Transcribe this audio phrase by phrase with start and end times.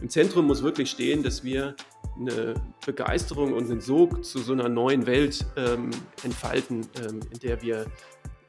[0.00, 1.74] Im Zentrum muss wirklich stehen, dass wir
[2.18, 5.90] eine Begeisterung und einen Sog zu so einer neuen Welt ähm,
[6.22, 7.86] entfalten, ähm, in der wir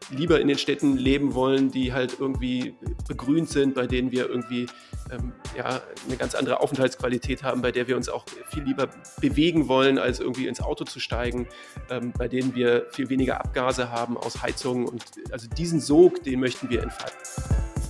[0.09, 2.75] lieber in den Städten leben wollen, die halt irgendwie
[3.07, 4.65] begrünt sind, bei denen wir irgendwie
[5.11, 8.89] ähm, ja, eine ganz andere Aufenthaltsqualität haben, bei der wir uns auch viel lieber
[9.19, 11.47] bewegen wollen, als irgendwie ins Auto zu steigen,
[11.89, 14.87] ähm, bei denen wir viel weniger Abgase haben aus Heizungen.
[14.87, 17.80] Und also diesen Sog, den möchten wir entfalten.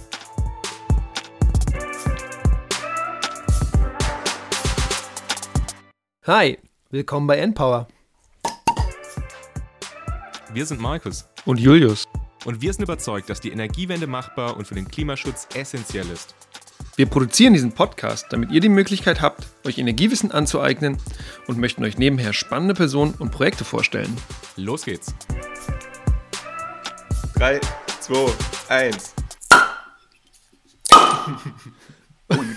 [6.28, 6.60] Hi,
[6.92, 7.88] willkommen bei Endpower.
[10.54, 12.08] Wir sind Markus und Julius.
[12.46, 16.36] Und wir sind überzeugt, dass die Energiewende machbar und für den Klimaschutz essentiell ist.
[16.96, 21.00] Wir produzieren diesen Podcast, damit ihr die Möglichkeit habt, euch Energiewissen anzueignen
[21.48, 24.16] und möchten euch nebenher spannende Personen und Projekte vorstellen.
[24.58, 25.16] Los geht's.
[27.34, 27.60] 3,
[28.00, 28.32] 2,
[28.70, 29.16] 1.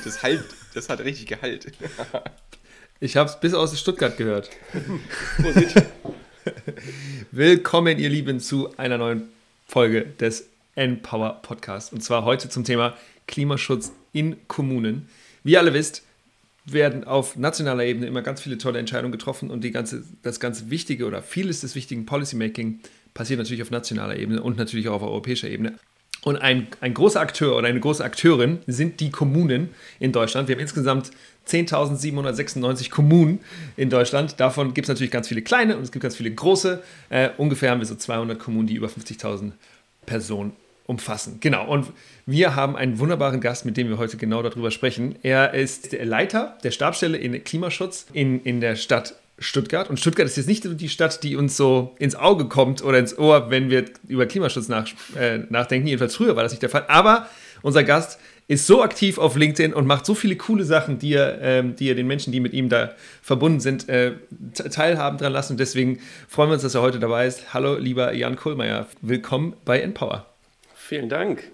[0.04, 1.72] das halt, das hat richtig Gehalt.
[3.04, 4.48] ich habe es bis aus Stuttgart gehört.
[7.32, 9.28] Willkommen, ihr Lieben, zu einer neuen
[9.66, 11.92] Folge des Empower Podcasts.
[11.92, 15.06] Und zwar heute zum Thema Klimaschutz in Kommunen.
[15.42, 16.02] Wie ihr alle wisst,
[16.64, 20.70] werden auf nationaler Ebene immer ganz viele tolle Entscheidungen getroffen und die ganze, das ganze
[20.70, 22.80] Wichtige oder vieles des wichtigen Policymaking
[23.12, 25.74] passiert natürlich auf nationaler Ebene und natürlich auch auf europäischer Ebene.
[26.24, 30.48] Und ein, ein großer Akteur oder eine große Akteurin sind die Kommunen in Deutschland.
[30.48, 31.10] Wir haben insgesamt
[31.46, 33.40] 10.796 Kommunen
[33.76, 34.40] in Deutschland.
[34.40, 36.82] Davon gibt es natürlich ganz viele kleine und es gibt ganz viele große.
[37.10, 39.52] Äh, ungefähr haben wir so 200 Kommunen, die über 50.000
[40.06, 40.52] Personen
[40.86, 41.38] umfassen.
[41.40, 41.66] Genau.
[41.66, 41.88] Und
[42.26, 45.16] wir haben einen wunderbaren Gast, mit dem wir heute genau darüber sprechen.
[45.22, 49.90] Er ist der Leiter der Stabsstelle in Klimaschutz in, in der Stadt Stuttgart.
[49.90, 53.18] Und Stuttgart ist jetzt nicht die Stadt, die uns so ins Auge kommt oder ins
[53.18, 54.86] Ohr, wenn wir über Klimaschutz nach,
[55.18, 55.86] äh, nachdenken.
[55.86, 56.84] Jedenfalls früher war das nicht der Fall.
[56.88, 57.28] Aber
[57.62, 61.40] unser Gast ist so aktiv auf LinkedIn und macht so viele coole Sachen, die er,
[61.40, 64.12] ähm, die er den Menschen, die mit ihm da verbunden sind, äh,
[64.52, 65.54] teilhaben dran lassen.
[65.54, 65.98] Und deswegen
[66.28, 67.54] freuen wir uns, dass er heute dabei ist.
[67.54, 68.86] Hallo, lieber Jan Kohlmeier.
[69.00, 70.26] Willkommen bei Empower.
[70.74, 71.44] Vielen Dank.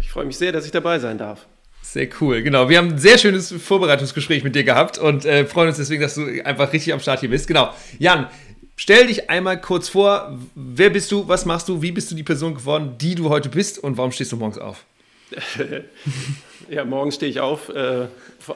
[0.00, 1.46] Ich freue mich sehr, dass ich dabei sein darf.
[1.92, 2.68] Sehr cool, genau.
[2.68, 6.14] Wir haben ein sehr schönes Vorbereitungsgespräch mit dir gehabt und äh, freuen uns deswegen, dass
[6.14, 7.48] du einfach richtig am Start hier bist.
[7.48, 7.74] Genau.
[7.98, 8.28] Jan,
[8.76, 10.38] stell dich einmal kurz vor.
[10.54, 11.26] Wer bist du?
[11.26, 11.82] Was machst du?
[11.82, 13.80] Wie bist du die Person geworden, die du heute bist?
[13.80, 14.84] Und warum stehst du morgens auf?
[16.70, 17.70] ja, morgens stehe ich auf.
[17.70, 18.06] Äh,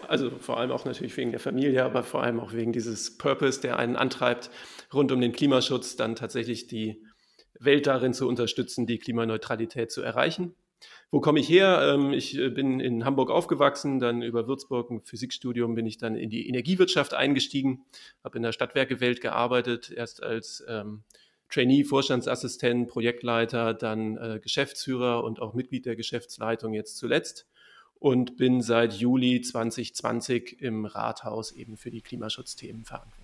[0.06, 3.60] also vor allem auch natürlich wegen der Familie, aber vor allem auch wegen dieses Purpose,
[3.60, 4.48] der einen antreibt,
[4.92, 7.02] rund um den Klimaschutz, dann tatsächlich die
[7.58, 10.54] Welt darin zu unterstützen, die Klimaneutralität zu erreichen.
[11.14, 11.94] Wo komme ich her?
[11.94, 16.16] Ähm, ich äh, bin in Hamburg aufgewachsen, dann über Würzburg ein Physikstudium bin ich dann
[16.16, 17.84] in die Energiewirtschaft eingestiegen,
[18.24, 21.04] habe in der Stadtwerkewelt gearbeitet, erst als ähm,
[21.48, 27.46] Trainee, Vorstandsassistent, Projektleiter, dann äh, Geschäftsführer und auch Mitglied der Geschäftsleitung jetzt zuletzt
[28.00, 33.23] und bin seit Juli 2020 im Rathaus eben für die Klimaschutzthemen verantwortlich.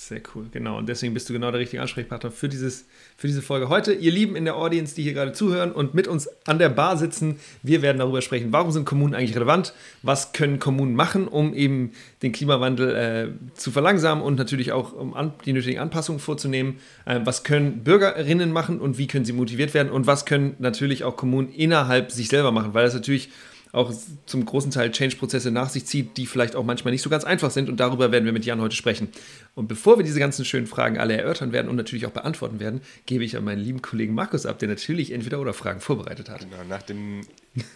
[0.00, 0.78] Sehr cool, genau.
[0.78, 2.86] Und deswegen bist du genau der richtige Ansprechpartner für, dieses,
[3.16, 3.92] für diese Folge heute.
[3.92, 6.96] Ihr Lieben in der Audience, die hier gerade zuhören und mit uns an der Bar
[6.96, 9.74] sitzen, wir werden darüber sprechen, warum sind Kommunen eigentlich relevant?
[10.02, 11.90] Was können Kommunen machen, um eben
[12.22, 16.78] den Klimawandel äh, zu verlangsamen und natürlich auch um an, die nötigen Anpassungen vorzunehmen?
[17.04, 19.90] Äh, was können Bürgerinnen machen und wie können sie motiviert werden?
[19.90, 22.72] Und was können natürlich auch Kommunen innerhalb sich selber machen?
[22.72, 23.30] Weil das natürlich
[23.72, 23.92] auch
[24.26, 27.50] zum großen Teil Change-Prozesse nach sich zieht, die vielleicht auch manchmal nicht so ganz einfach
[27.50, 27.68] sind.
[27.68, 29.08] Und darüber werden wir mit Jan heute sprechen.
[29.54, 32.80] Und bevor wir diese ganzen schönen Fragen alle erörtern werden und natürlich auch beantworten werden,
[33.06, 36.40] gebe ich an meinen lieben Kollegen Markus ab, der natürlich entweder oder Fragen vorbereitet hat.
[36.40, 37.26] Genau, nach den,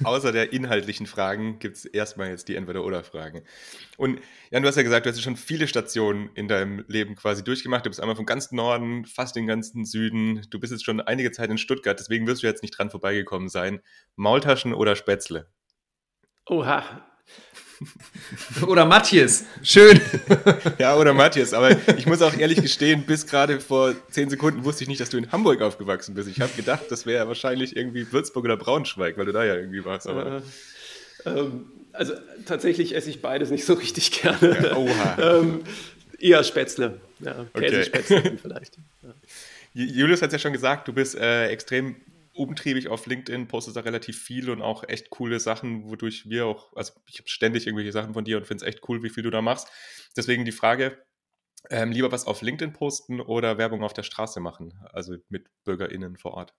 [0.05, 3.43] außer der inhaltlichen Fragen gibt es erstmal jetzt die entweder oder Fragen.
[3.97, 4.21] Und
[4.51, 7.85] Jan, du hast ja gesagt, du hast schon viele Stationen in deinem Leben quasi durchgemacht.
[7.85, 10.43] Du bist einmal vom ganzen Norden, fast den ganzen Süden.
[10.51, 13.49] Du bist jetzt schon einige Zeit in Stuttgart, deswegen wirst du jetzt nicht dran vorbeigekommen
[13.49, 13.81] sein.
[14.17, 15.49] Maultaschen oder Spätzle?
[16.47, 17.03] Oha.
[18.67, 19.45] Oder Matthias.
[19.63, 20.01] Schön.
[20.79, 21.53] ja, oder Matthias.
[21.53, 25.11] Aber ich muss auch ehrlich gestehen, bis gerade vor zehn Sekunden wusste ich nicht, dass
[25.11, 26.29] du in Hamburg aufgewachsen bist.
[26.29, 29.85] Ich habe gedacht, das wäre wahrscheinlich irgendwie Würzburg oder Braunschweig, weil du da ja irgendwie
[29.85, 30.07] warst.
[30.07, 30.43] Aber
[31.25, 32.15] äh, ähm, also
[32.47, 34.59] tatsächlich esse ich beides nicht so richtig gerne.
[34.63, 35.17] Ja, oha.
[35.39, 35.61] ähm,
[36.19, 37.01] eher Spätzle.
[37.21, 38.39] Ja, Käsespätzle okay.
[38.41, 38.79] vielleicht.
[39.03, 39.15] Ja.
[39.75, 41.97] Julius hat es ja schon gesagt, du bist äh, extrem
[42.35, 46.75] umtriebig auf LinkedIn, postest da relativ viel und auch echt coole Sachen, wodurch wir auch,
[46.75, 49.23] also ich habe ständig irgendwelche Sachen von dir und finde es echt cool, wie viel
[49.23, 49.69] du da machst.
[50.17, 50.99] Deswegen die Frage,
[51.71, 56.17] ähm, lieber was auf LinkedIn posten oder Werbung auf der Straße machen, also mit BürgerInnen
[56.17, 56.55] vor Ort?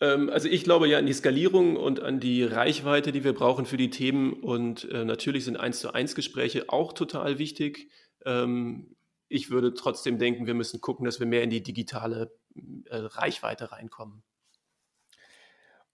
[0.00, 3.66] Ähm, also ich glaube ja an die Skalierung und an die Reichweite, die wir brauchen
[3.66, 4.32] für die Themen.
[4.32, 7.90] Und äh, natürlich sind eins zu eins Gespräche auch total wichtig.
[8.24, 8.96] Ähm,
[9.28, 13.72] ich würde trotzdem denken, wir müssen gucken, dass wir mehr in die digitale äh, Reichweite
[13.72, 14.22] reinkommen.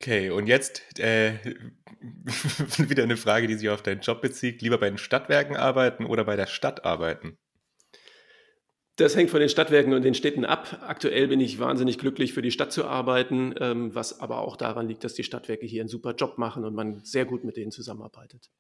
[0.03, 1.35] Okay, und jetzt äh,
[2.79, 4.63] wieder eine Frage, die sich auf deinen Job bezieht.
[4.63, 7.37] Lieber bei den Stadtwerken arbeiten oder bei der Stadt arbeiten?
[8.97, 10.79] Das hängt von den Stadtwerken und den Städten ab.
[10.83, 14.89] Aktuell bin ich wahnsinnig glücklich, für die Stadt zu arbeiten, ähm, was aber auch daran
[14.89, 17.71] liegt, dass die Stadtwerke hier einen super Job machen und man sehr gut mit denen
[17.71, 18.51] zusammenarbeitet.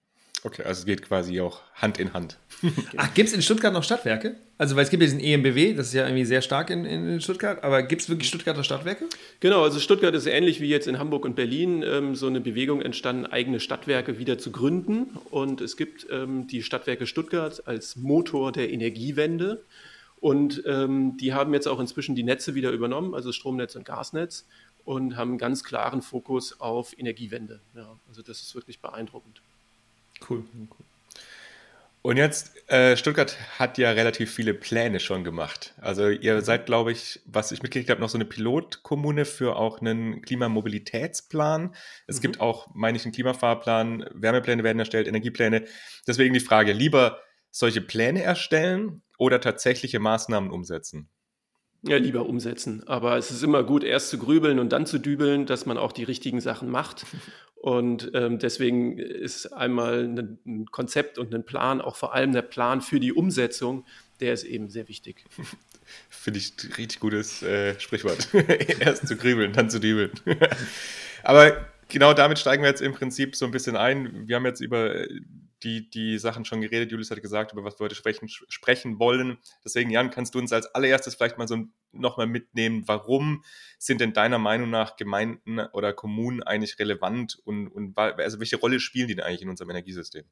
[0.42, 2.38] Okay, also es geht quasi auch Hand in Hand.
[2.96, 4.36] Ach, gibt es in Stuttgart noch Stadtwerke?
[4.56, 7.20] Also, weil es gibt ja diesen EMBW, das ist ja irgendwie sehr stark in, in
[7.20, 9.06] Stuttgart, aber gibt es wirklich Stuttgarter Stadtwerke?
[9.40, 12.80] Genau, also Stuttgart ist ähnlich wie jetzt in Hamburg und Berlin ähm, so eine Bewegung
[12.80, 15.16] entstanden, eigene Stadtwerke wieder zu gründen.
[15.30, 19.64] Und es gibt ähm, die Stadtwerke Stuttgart als Motor der Energiewende.
[20.20, 24.46] Und ähm, die haben jetzt auch inzwischen die Netze wieder übernommen, also Stromnetz und Gasnetz,
[24.84, 27.60] und haben einen ganz klaren Fokus auf Energiewende.
[27.74, 29.40] Ja, also das ist wirklich beeindruckend.
[30.28, 30.44] Cool.
[30.54, 30.86] cool.
[32.02, 35.74] Und jetzt, äh, Stuttgart hat ja relativ viele Pläne schon gemacht.
[35.80, 36.40] Also ihr mhm.
[36.40, 41.74] seid, glaube ich, was ich mitgekriegt habe, noch so eine Pilotkommune für auch einen Klimamobilitätsplan.
[42.06, 42.22] Es mhm.
[42.22, 45.66] gibt auch, meine ich, einen Klimafahrplan, Wärmepläne werden erstellt, Energiepläne.
[46.06, 47.20] Deswegen die Frage, lieber
[47.50, 51.08] solche Pläne erstellen oder tatsächliche Maßnahmen umsetzen?
[51.82, 52.82] Ja, lieber umsetzen.
[52.86, 55.92] Aber es ist immer gut, erst zu grübeln und dann zu dübeln, dass man auch
[55.92, 57.06] die richtigen Sachen macht.
[57.62, 62.80] Und ähm, deswegen ist einmal ein Konzept und ein Plan, auch vor allem der Plan
[62.80, 63.84] für die Umsetzung,
[64.20, 65.26] der ist eben sehr wichtig.
[66.08, 68.28] Finde ich ein richtig gutes äh, Sprichwort.
[68.80, 70.10] erst zu grübeln, dann zu dübeln.
[71.22, 74.26] Aber genau damit steigen wir jetzt im Prinzip so ein bisschen ein.
[74.26, 74.94] Wir haben jetzt über
[75.62, 76.90] die, die Sachen schon geredet.
[76.90, 79.38] Julius hat gesagt, über was wir heute sprechen, sprechen wollen.
[79.64, 83.44] Deswegen, Jan, kannst du uns als allererstes vielleicht mal so nochmal mitnehmen, warum
[83.78, 88.80] sind denn deiner Meinung nach Gemeinden oder Kommunen eigentlich relevant und, und also welche Rolle
[88.80, 90.24] spielen die denn eigentlich in unserem Energiesystem?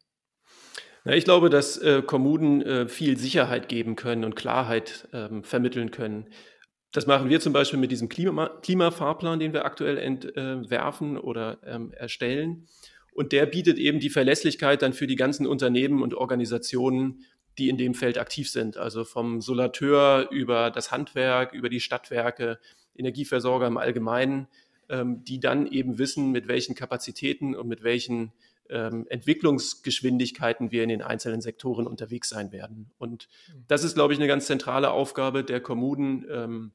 [1.04, 5.90] Na, ich glaube, dass äh, Kommunen äh, viel Sicherheit geben können und Klarheit ähm, vermitteln
[5.90, 6.28] können.
[6.92, 11.58] Das machen wir zum Beispiel mit diesem Klima Klimafahrplan, den wir aktuell entwerfen äh, oder
[11.64, 12.66] ähm, erstellen.
[13.18, 17.24] Und der bietet eben die Verlässlichkeit dann für die ganzen Unternehmen und Organisationen,
[17.58, 18.76] die in dem Feld aktiv sind.
[18.76, 22.60] Also vom Solateur über das Handwerk, über die Stadtwerke,
[22.94, 24.46] Energieversorger im Allgemeinen,
[24.88, 28.30] ähm, die dann eben wissen, mit welchen Kapazitäten und mit welchen
[28.70, 32.92] ähm, Entwicklungsgeschwindigkeiten wir in den einzelnen Sektoren unterwegs sein werden.
[32.98, 33.28] Und
[33.66, 36.70] das ist, glaube ich, eine ganz zentrale Aufgabe der Kommunen, ähm,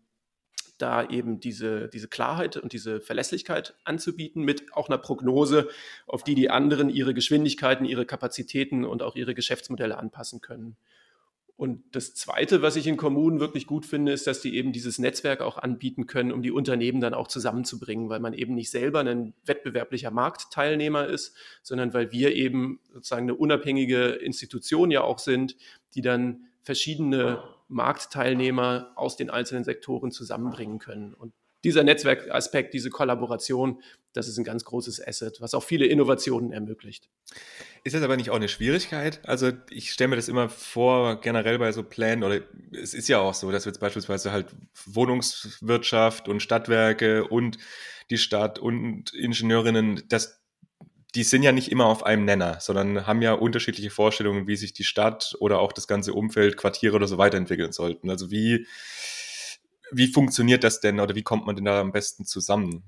[0.78, 5.70] da eben diese, diese Klarheit und diese Verlässlichkeit anzubieten mit auch einer Prognose,
[6.08, 10.76] auf die die anderen ihre Geschwindigkeiten, ihre Kapazitäten und auch ihre Geschäftsmodelle anpassen können.
[11.56, 14.98] Und das Zweite, was ich in Kommunen wirklich gut finde, ist, dass die eben dieses
[14.98, 19.02] Netzwerk auch anbieten können, um die Unternehmen dann auch zusammenzubringen, weil man eben nicht selber
[19.02, 25.56] ein wettbewerblicher Marktteilnehmer ist, sondern weil wir eben sozusagen eine unabhängige Institution ja auch sind,
[25.94, 27.44] die dann verschiedene
[27.74, 31.14] Marktteilnehmer aus den einzelnen Sektoren zusammenbringen können.
[31.14, 31.34] Und
[31.64, 33.82] dieser Netzwerkaspekt, diese Kollaboration,
[34.12, 37.10] das ist ein ganz großes Asset, was auch viele Innovationen ermöglicht.
[37.84, 39.22] Ist das aber nicht auch eine Schwierigkeit?
[39.28, 42.42] Also ich stelle mir das immer vor, generell bei so Plänen, oder
[42.72, 44.48] es ist ja auch so, dass wir jetzt beispielsweise halt
[44.86, 47.58] Wohnungswirtschaft und Stadtwerke und
[48.10, 50.43] die Stadt und Ingenieurinnen, dass
[51.16, 54.74] die sind ja nicht immer auf einem Nenner, sondern haben ja unterschiedliche Vorstellungen, wie sich
[54.74, 58.10] die Stadt oder auch das ganze Umfeld, Quartiere oder so weiterentwickeln sollten.
[58.10, 58.66] Also wie,
[59.92, 62.84] wie funktioniert das denn oder wie kommt man denn da am besten zusammen?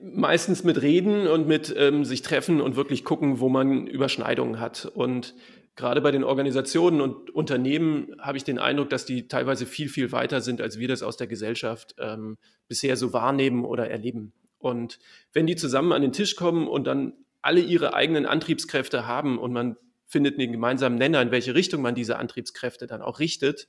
[0.00, 4.84] Meistens mit Reden und mit ähm, sich treffen und wirklich gucken, wo man Überschneidungen hat.
[4.94, 5.34] Und
[5.74, 10.12] gerade bei den Organisationen und Unternehmen habe ich den Eindruck, dass die teilweise viel, viel
[10.12, 12.36] weiter sind, als wir das aus der Gesellschaft ähm,
[12.68, 14.32] bisher so wahrnehmen oder erleben.
[14.64, 14.98] Und
[15.34, 19.52] wenn die zusammen an den Tisch kommen und dann alle ihre eigenen Antriebskräfte haben und
[19.52, 23.68] man findet einen gemeinsamen Nenner, in welche Richtung man diese Antriebskräfte dann auch richtet,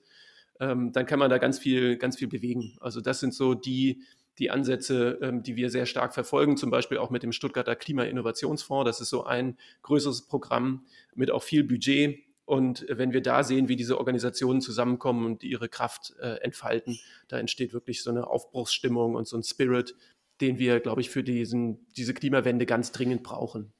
[0.62, 2.78] ähm, dann kann man da ganz viel, ganz viel bewegen.
[2.80, 4.04] Also das sind so die,
[4.40, 8.88] die Ansätze, ähm, die wir sehr stark verfolgen, zum Beispiel auch mit dem Stuttgarter Klima-Innovationsfonds.
[8.88, 12.20] Das ist so ein größeres Programm mit auch viel Budget.
[12.46, 17.40] Und wenn wir da sehen, wie diese Organisationen zusammenkommen und ihre Kraft äh, entfalten, da
[17.40, 19.96] entsteht wirklich so eine Aufbruchsstimmung und so ein Spirit,
[20.42, 23.74] den wir, glaube ich, für diesen, diese Klimawende ganz dringend brauchen.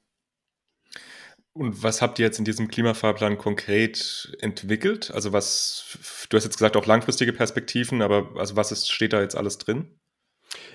[1.52, 5.10] Und was habt ihr jetzt in diesem Klimafahrplan konkret entwickelt?
[5.10, 9.22] Also was, du hast jetzt gesagt, auch langfristige Perspektiven, aber also was ist, steht da
[9.22, 9.98] jetzt alles drin?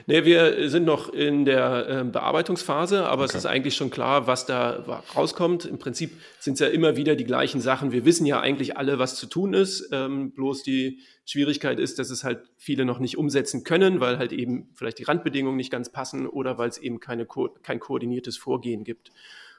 [0.07, 3.31] Nee, wir sind noch in der äh, Bearbeitungsphase, aber okay.
[3.31, 5.65] es ist eigentlich schon klar, was da rauskommt.
[5.65, 7.91] Im Prinzip sind es ja immer wieder die gleichen Sachen.
[7.91, 9.89] Wir wissen ja eigentlich alle, was zu tun ist.
[9.91, 14.33] Ähm, bloß die Schwierigkeit ist, dass es halt viele noch nicht umsetzen können, weil halt
[14.33, 18.37] eben vielleicht die Randbedingungen nicht ganz passen oder weil es eben keine ko kein koordiniertes
[18.37, 19.11] Vorgehen gibt.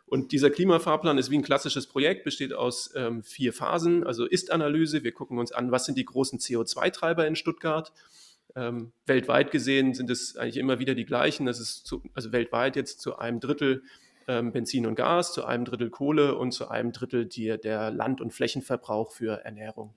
[0.07, 5.05] Und dieser Klimafahrplan ist wie ein klassisches Projekt, besteht aus ähm, vier Phasen, also Ist-Analyse.
[5.05, 7.93] Wir gucken uns an, was sind die großen CO2-Treiber in Stuttgart
[8.55, 11.47] Ähm, weltweit gesehen sind es eigentlich immer wieder die gleichen.
[11.47, 13.83] Das ist zu, also weltweit jetzt zu einem Drittel
[14.29, 18.21] ähm, Benzin und Gas, zu einem Drittel Kohle und zu einem Drittel die, der Land-
[18.21, 19.95] und Flächenverbrauch für Ernährung.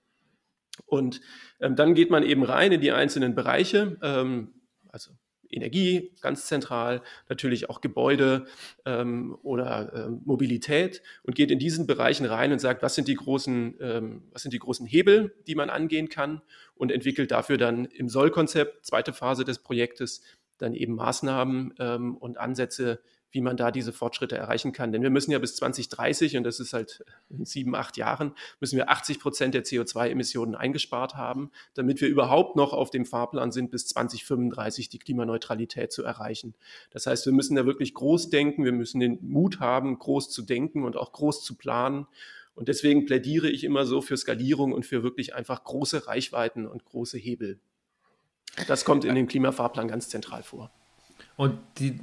[0.86, 1.22] Und
[1.60, 4.54] ähm, dann geht man eben rein in die einzelnen Bereiche, ähm,
[4.90, 5.12] also
[5.50, 8.46] Energie ganz zentral, natürlich auch Gebäude
[8.86, 13.16] ähm, oder ähm, Mobilität und geht in diesen Bereichen rein und sagt, was sind die
[13.16, 16.42] großen, ähm, was sind die großen Hebel, die man angehen kann
[16.76, 20.22] und entwickelt dafür dann im Sollkonzept, zweite Phase des Projektes,
[20.58, 23.00] dann eben Maßnahmen ähm, und Ansätze,
[23.36, 24.94] wie man da diese Fortschritte erreichen kann.
[24.94, 28.78] Denn wir müssen ja bis 2030, und das ist halt in sieben, acht Jahren, müssen
[28.78, 33.72] wir 80 Prozent der CO2-Emissionen eingespart haben, damit wir überhaupt noch auf dem Fahrplan sind,
[33.72, 36.56] bis 2035 die Klimaneutralität zu erreichen.
[36.92, 40.42] Das heißt, wir müssen da wirklich groß denken, wir müssen den Mut haben, groß zu
[40.42, 42.08] denken und auch groß zu planen.
[42.56, 46.86] Und deswegen plädiere ich immer so für Skalierung und für wirklich einfach große Reichweiten und
[46.86, 47.60] große Hebel.
[48.70, 50.72] Das kommt in dem Klimafahrplan ganz zentral vor.
[51.36, 52.00] Und die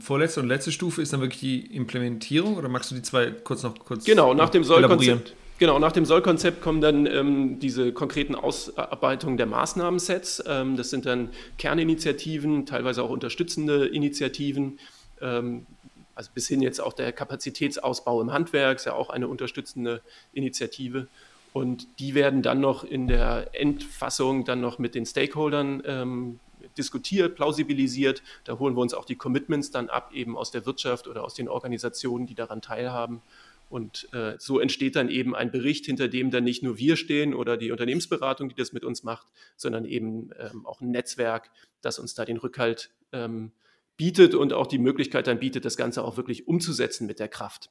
[0.00, 3.62] vorletzte und letzte Stufe ist dann wirklich die Implementierung oder magst du die zwei kurz
[3.62, 5.34] noch kurz Genau, nach dem Sollkonzept.
[5.58, 10.42] Genau, nach dem Sollkonzept kommen dann ähm, diese konkreten Ausarbeitungen der Maßnahmensets.
[10.46, 14.78] Ähm, das sind dann Kerninitiativen, teilweise auch unterstützende Initiativen.
[15.20, 15.66] Ähm,
[16.14, 20.00] also bis hin jetzt auch der Kapazitätsausbau im Handwerk ist ja auch eine unterstützende
[20.32, 21.08] Initiative.
[21.52, 26.40] Und die werden dann noch in der Endfassung dann noch mit den Stakeholdern ähm,
[26.80, 28.22] diskutiert, plausibilisiert.
[28.44, 31.34] Da holen wir uns auch die Commitments dann ab, eben aus der Wirtschaft oder aus
[31.34, 33.22] den Organisationen, die daran teilhaben.
[33.68, 37.34] Und äh, so entsteht dann eben ein Bericht, hinter dem dann nicht nur wir stehen
[37.34, 42.00] oder die Unternehmensberatung, die das mit uns macht, sondern eben ähm, auch ein Netzwerk, das
[42.00, 43.52] uns da den Rückhalt ähm,
[43.96, 47.70] bietet und auch die Möglichkeit dann bietet, das Ganze auch wirklich umzusetzen mit der Kraft.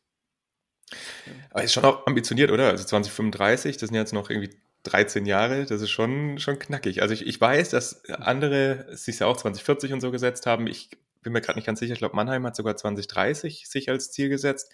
[1.50, 2.70] Aber ist schon auch ambitioniert, oder?
[2.70, 4.52] Also 2035, das sind jetzt noch irgendwie
[4.90, 7.02] 13 Jahre, das ist schon, schon knackig.
[7.02, 10.68] Also ich, ich weiß, dass andere sich ja auch 2040 und so gesetzt haben.
[10.68, 10.90] Ich
[11.22, 11.94] bin mir gerade nicht ganz sicher.
[11.94, 14.72] Ich glaube, Mannheim hat sogar 2030 sich als Ziel gesetzt.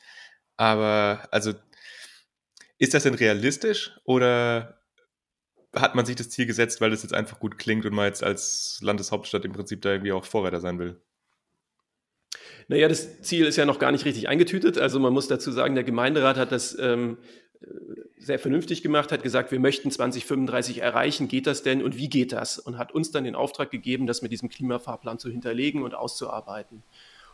[0.57, 1.53] Aber also
[2.77, 4.81] ist das denn realistisch oder
[5.73, 8.23] hat man sich das Ziel gesetzt, weil das jetzt einfach gut klingt und man jetzt
[8.23, 11.01] als Landeshauptstadt im Prinzip da irgendwie auch Vorreiter sein will?
[12.67, 14.77] Naja, das Ziel ist ja noch gar nicht richtig eingetütet.
[14.77, 17.17] Also man muss dazu sagen, der Gemeinderat hat das ähm,
[18.17, 22.31] sehr vernünftig gemacht, hat gesagt, wir möchten 2035 erreichen, geht das denn und wie geht
[22.31, 22.59] das?
[22.59, 26.83] Und hat uns dann den Auftrag gegeben, das mit diesem Klimafahrplan zu hinterlegen und auszuarbeiten.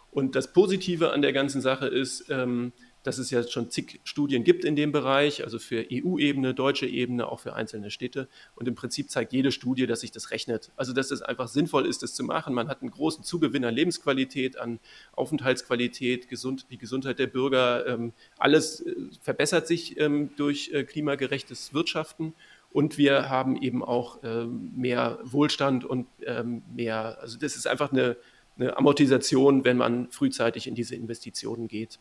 [0.10, 2.74] Und das Positive an der ganzen Sache ist, ähm,
[3.04, 7.28] dass es ja schon zig Studien gibt in dem Bereich, also für EU-Ebene, deutsche Ebene,
[7.28, 8.28] auch für einzelne Städte.
[8.56, 10.72] Und im Prinzip zeigt jede Studie, dass sich das rechnet.
[10.76, 12.54] Also dass es einfach sinnvoll ist, das zu machen.
[12.54, 14.80] Man hat einen großen Zugewinn an Lebensqualität, an
[15.14, 17.88] Aufenthaltsqualität, gesund, die Gesundheit der Bürger.
[17.88, 22.34] Ähm, alles äh, verbessert sich ähm, durch äh, klimagerechtes Wirtschaften.
[22.72, 27.92] Und wir haben eben auch ähm, mehr Wohlstand und ähm, mehr, also das ist einfach
[27.92, 28.16] eine,
[28.58, 32.00] eine Amortisation, wenn man frühzeitig in diese Investitionen geht.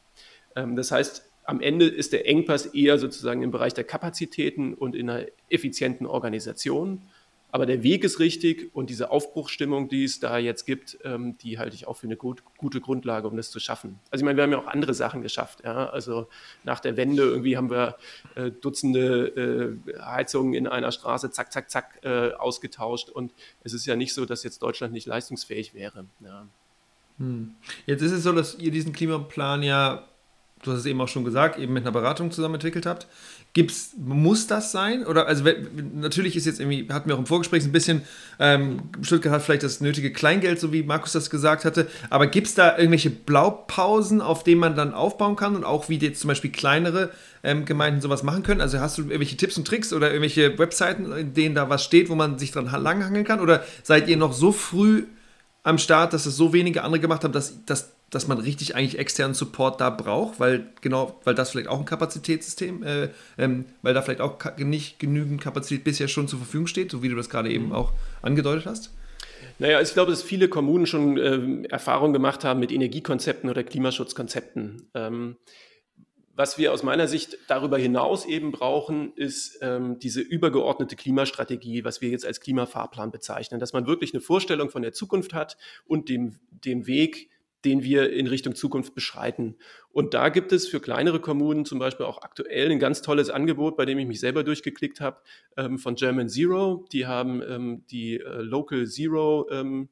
[0.56, 4.94] Ähm, das heißt, am Ende ist der Engpass eher sozusagen im Bereich der Kapazitäten und
[4.94, 7.02] in einer effizienten Organisation.
[7.52, 11.58] Aber der Weg ist richtig und diese Aufbruchsstimmung, die es da jetzt gibt, ähm, die
[11.58, 13.98] halte ich auch für eine gut, gute Grundlage, um das zu schaffen.
[14.10, 15.64] Also ich meine, wir haben ja auch andere Sachen geschafft.
[15.64, 15.88] Ja?
[15.90, 16.28] Also
[16.62, 17.96] nach der Wende irgendwie haben wir
[18.36, 23.32] äh, Dutzende äh, Heizungen in einer Straße zack, zack, zack äh, ausgetauscht und
[23.64, 26.06] es ist ja nicht so, dass jetzt Deutschland nicht leistungsfähig wäre.
[26.20, 26.46] Ja.
[27.18, 27.54] Hm.
[27.86, 30.08] Jetzt ist es so, dass ihr diesen Klimaplan ja
[30.62, 33.06] du hast es eben auch schon gesagt, eben mit einer Beratung zusammen entwickelt habt.
[33.52, 35.04] Gibt's, muss das sein?
[35.06, 35.44] Oder also
[35.94, 38.02] natürlich ist jetzt irgendwie, hatten wir auch im Vorgespräch ein bisschen,
[38.38, 42.46] ähm, Stuttgart hat vielleicht das nötige Kleingeld, so wie Markus das gesagt hatte, aber gibt
[42.46, 46.28] es da irgendwelche Blaupausen, auf denen man dann aufbauen kann und auch wie jetzt zum
[46.28, 47.10] Beispiel kleinere
[47.42, 48.60] ähm, Gemeinden sowas machen können?
[48.60, 52.08] Also hast du irgendwelche Tipps und Tricks oder irgendwelche Webseiten, in denen da was steht,
[52.08, 53.40] wo man sich dran langhangeln kann?
[53.40, 55.04] Oder seid ihr noch so früh
[55.62, 58.98] am Start, dass es so wenige andere gemacht haben, dass, dass dass man richtig eigentlich
[58.98, 63.94] externen Support da braucht, weil genau, weil das vielleicht auch ein Kapazitätssystem, äh, ähm, weil
[63.94, 67.30] da vielleicht auch nicht genügend Kapazität bisher schon zur Verfügung steht, so wie du das
[67.30, 67.72] gerade eben mhm.
[67.72, 68.92] auch angedeutet hast?
[69.58, 74.90] Naja, ich glaube, dass viele Kommunen schon äh, Erfahrungen gemacht haben mit Energiekonzepten oder Klimaschutzkonzepten.
[74.94, 75.36] Ähm,
[76.34, 82.00] was wir aus meiner Sicht darüber hinaus eben brauchen, ist ähm, diese übergeordnete Klimastrategie, was
[82.00, 86.08] wir jetzt als Klimafahrplan bezeichnen, dass man wirklich eine Vorstellung von der Zukunft hat und
[86.08, 87.28] dem, dem Weg,
[87.64, 89.56] den wir in Richtung Zukunft beschreiten.
[89.92, 93.76] Und da gibt es für kleinere Kommunen zum Beispiel auch aktuell ein ganz tolles Angebot,
[93.76, 95.18] bei dem ich mich selber durchgeklickt habe,
[95.56, 96.86] ähm, von German Zero.
[96.92, 99.88] Die haben ähm, die äh, Local Zero ähm,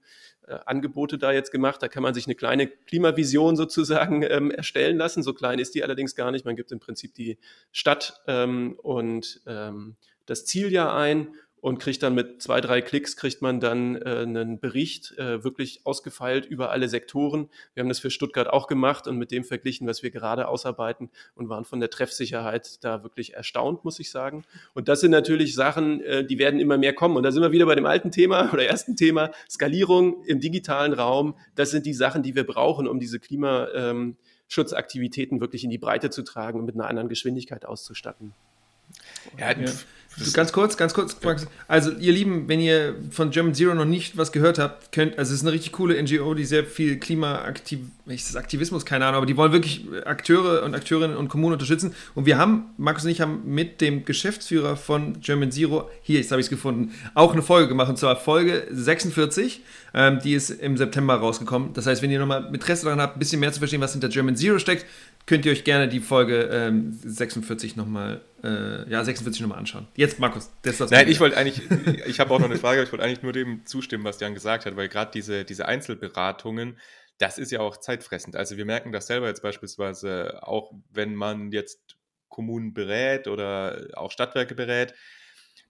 [0.47, 1.83] äh, Angebote da jetzt gemacht.
[1.83, 5.23] Da kann man sich eine kleine Klimavision sozusagen ähm, erstellen lassen.
[5.23, 6.45] So klein ist die allerdings gar nicht.
[6.45, 7.39] Man gibt im Prinzip die
[7.73, 9.97] Stadt ähm, und ähm,
[10.27, 14.59] das Zieljahr ein und kriegt dann mit zwei, drei Klicks kriegt man dann äh, einen
[14.61, 17.49] Bericht, äh, wirklich ausgefeilt über alle Sektoren.
[17.75, 21.11] Wir haben das für Stuttgart auch gemacht und mit dem verglichen, was wir gerade ausarbeiten
[21.35, 24.45] und waren von der Treffsicherheit da wirklich erstaunt, muss ich sagen.
[24.75, 27.17] Und das sind natürlich Sachen, äh, die werden immer mehr kommen.
[27.17, 30.93] Und da sind wir wieder bei dem alten Thema oder ersten Thema, Skalierung im digitalen
[30.93, 31.37] Raum.
[31.55, 36.23] Das sind die Sachen, die wir brauchen, um diese Klimaschutzaktivitäten wirklich in die Breite zu
[36.23, 38.35] tragen und mit einer anderen Geschwindigkeit auszustatten.
[39.39, 39.71] Ja, ja.
[40.33, 41.17] Ganz kurz, ganz kurz.
[41.67, 45.33] Also, ihr Lieben, wenn ihr von German Zero noch nicht was gehört habt, könnt, also
[45.33, 49.53] es ist eine richtig coole NGO, die sehr viel Klimaaktivismus, keine Ahnung, aber die wollen
[49.53, 51.95] wirklich Akteure und Akteurinnen und Kommunen unterstützen.
[52.15, 56.31] Und wir haben, Markus und ich haben mit dem Geschäftsführer von German Zero, hier, jetzt
[56.31, 59.63] habe ich es gefunden, auch eine Folge gemacht, und zwar Folge 46.
[59.95, 61.73] Ähm, die ist im September rausgekommen.
[61.73, 64.09] Das heißt, wenn ihr nochmal Interesse daran habt, ein bisschen mehr zu verstehen, was hinter
[64.09, 64.85] German Zero steckt,
[65.27, 69.87] könnt ihr euch gerne die Folge ähm, 46 nochmal, äh, ja, 46 nochmal anschauen.
[69.95, 70.91] Jetzt, Markus, das ist das.
[70.91, 71.63] Nein, ich wollte eigentlich,
[72.07, 74.35] ich habe auch noch eine Frage, aber ich wollte eigentlich nur dem zustimmen, was Jan
[74.35, 76.79] gesagt hat, weil gerade diese, diese Einzelberatungen,
[77.19, 78.37] das ist ja auch zeitfressend.
[78.37, 81.97] Also wir merken das selber jetzt beispielsweise auch, wenn man jetzt
[82.29, 84.95] Kommunen berät oder auch Stadtwerke berät,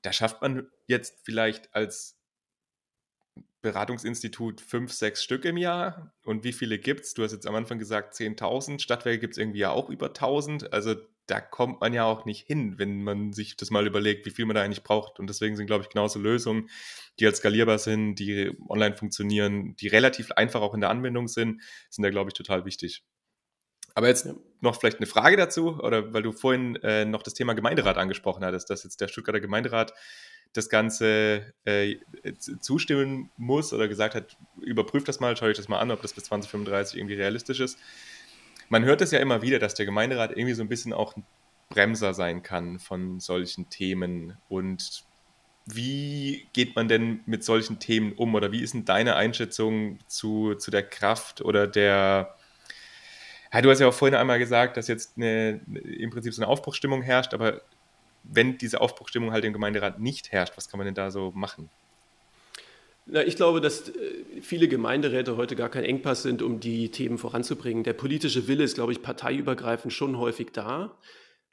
[0.03, 2.18] da schafft man jetzt vielleicht als
[3.61, 6.15] Beratungsinstitut fünf, sechs Stück im Jahr.
[6.25, 7.15] Und wie viele gibt es?
[7.15, 8.81] Du hast jetzt am Anfang gesagt 10.000.
[8.81, 10.69] Stadtwerke gibt es irgendwie ja auch über 1.000.
[10.71, 10.95] Also
[11.27, 14.47] da kommt man ja auch nicht hin, wenn man sich das mal überlegt, wie viel
[14.47, 15.19] man da eigentlich braucht.
[15.19, 16.71] Und deswegen sind, glaube ich, genauso Lösungen,
[17.21, 21.61] die halt skalierbar sind, die online funktionieren, die relativ einfach auch in der Anwendung sind,
[21.91, 23.05] sind da, glaube ich, total wichtig.
[23.95, 24.29] Aber jetzt
[24.61, 28.45] noch vielleicht eine Frage dazu, oder weil du vorhin äh, noch das Thema Gemeinderat angesprochen
[28.45, 29.93] hattest, dass jetzt der Stuttgarter Gemeinderat
[30.53, 31.97] das Ganze äh,
[32.61, 36.15] zustimmen muss oder gesagt hat, überprüft das mal, schaue ich das mal an, ob das
[36.15, 37.79] bis 2035 irgendwie realistisch ist.
[38.69, 41.25] Man hört es ja immer wieder, dass der Gemeinderat irgendwie so ein bisschen auch ein
[41.69, 44.37] Bremser sein kann von solchen Themen.
[44.49, 45.05] Und
[45.67, 48.35] wie geht man denn mit solchen Themen um?
[48.35, 52.35] Oder wie ist denn deine Einschätzung zu, zu der Kraft oder der,
[53.53, 56.51] ja, du hast ja auch vorhin einmal gesagt, dass jetzt eine, im Prinzip so eine
[56.51, 57.63] Aufbruchsstimmung herrscht, aber
[58.23, 61.71] wenn diese Aufbruchstimmung halt im Gemeinderat nicht herrscht, was kann man denn da so machen?
[63.11, 67.17] Na, ich glaube, dass äh, viele Gemeinderäte heute gar kein Engpass sind, um die Themen
[67.17, 67.83] voranzubringen.
[67.83, 70.99] Der politische Wille ist, glaube ich, parteiübergreifend schon häufig da.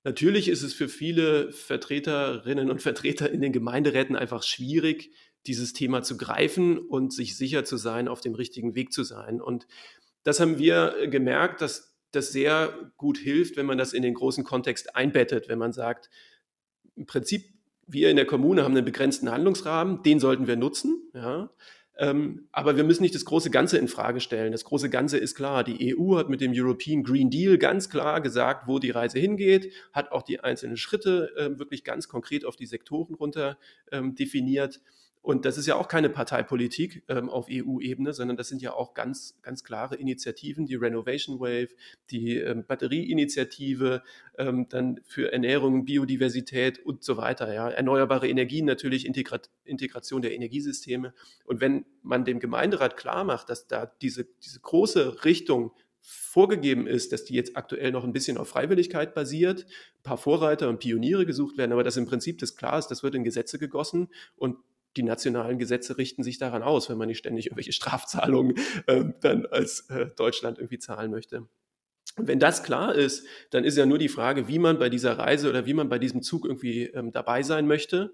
[0.03, 5.11] Natürlich ist es für viele Vertreterinnen und Vertreter in den Gemeinderäten einfach schwierig,
[5.47, 9.41] dieses Thema zu greifen und sich sicher zu sein, auf dem richtigen Weg zu sein.
[9.41, 9.65] Und
[10.23, 14.43] das haben wir gemerkt, dass das sehr gut hilft, wenn man das in den großen
[14.43, 16.09] Kontext einbettet, wenn man sagt,
[16.95, 17.45] im Prinzip,
[17.87, 21.09] wir in der Kommune haben einen begrenzten Handlungsrahmen, den sollten wir nutzen.
[21.13, 21.49] Ja.
[21.97, 24.51] Ähm, aber wir müssen nicht das große Ganze in Frage stellen.
[24.51, 25.63] Das große Ganze ist klar.
[25.63, 29.71] Die EU hat mit dem European Green Deal ganz klar gesagt, wo die Reise hingeht,
[29.93, 33.57] hat auch die einzelnen Schritte äh, wirklich ganz konkret auf die Sektoren runter
[33.91, 34.81] ähm, definiert.
[35.25, 38.93] Und das ist ja auch keine Parteipolitik ähm, auf EU-Ebene, sondern das sind ja auch
[38.93, 41.69] ganz, ganz klare Initiativen, die Renovation Wave,
[42.11, 44.03] die ähm, Batterieinitiative,
[44.37, 47.51] ähm, dann für Ernährung, Biodiversität und so weiter.
[47.51, 47.69] Ja.
[47.69, 51.11] Erneuerbare Energien natürlich, Integra Integration der Energiesysteme.
[51.43, 57.11] Und wenn man dem Gemeinderat klar macht, dass da diese, diese große Richtung vorgegeben ist,
[57.11, 59.65] dass die jetzt aktuell noch ein bisschen auf Freiwilligkeit basiert,
[59.97, 63.01] ein paar Vorreiter und Pioniere gesucht werden, aber dass im Prinzip das klar ist, das
[63.01, 64.57] wird in Gesetze gegossen und
[64.97, 69.45] die nationalen Gesetze richten sich daran aus, wenn man nicht ständig irgendwelche Strafzahlungen äh, dann
[69.45, 71.47] als äh, Deutschland irgendwie zahlen möchte.
[72.17, 75.17] Und wenn das klar ist, dann ist ja nur die Frage, wie man bei dieser
[75.17, 78.13] Reise oder wie man bei diesem Zug irgendwie ähm, dabei sein möchte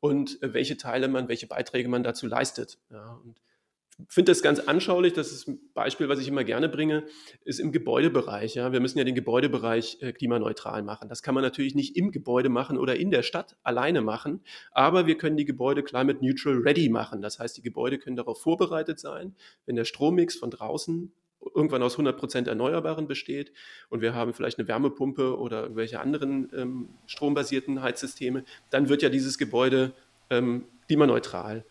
[0.00, 2.78] und äh, welche Teile man, welche Beiträge man dazu leistet.
[2.90, 3.40] Ja, und
[4.08, 5.12] finde das ganz anschaulich.
[5.12, 7.04] Das ist ein Beispiel, was ich immer gerne bringe,
[7.44, 8.54] ist im Gebäudebereich.
[8.54, 8.72] Ja.
[8.72, 11.08] Wir müssen ja den Gebäudebereich äh, klimaneutral machen.
[11.08, 14.40] Das kann man natürlich nicht im Gebäude machen oder in der Stadt alleine machen,
[14.72, 17.22] aber wir können die Gebäude climate neutral ready machen.
[17.22, 19.34] Das heißt, die Gebäude können darauf vorbereitet sein,
[19.66, 21.12] wenn der Strommix von draußen
[21.54, 23.52] irgendwann aus 100 Prozent Erneuerbaren besteht
[23.88, 29.08] und wir haben vielleicht eine Wärmepumpe oder irgendwelche anderen ähm, strombasierten Heizsysteme, dann wird ja
[29.08, 29.92] dieses Gebäude
[30.30, 31.64] ähm, klimaneutral.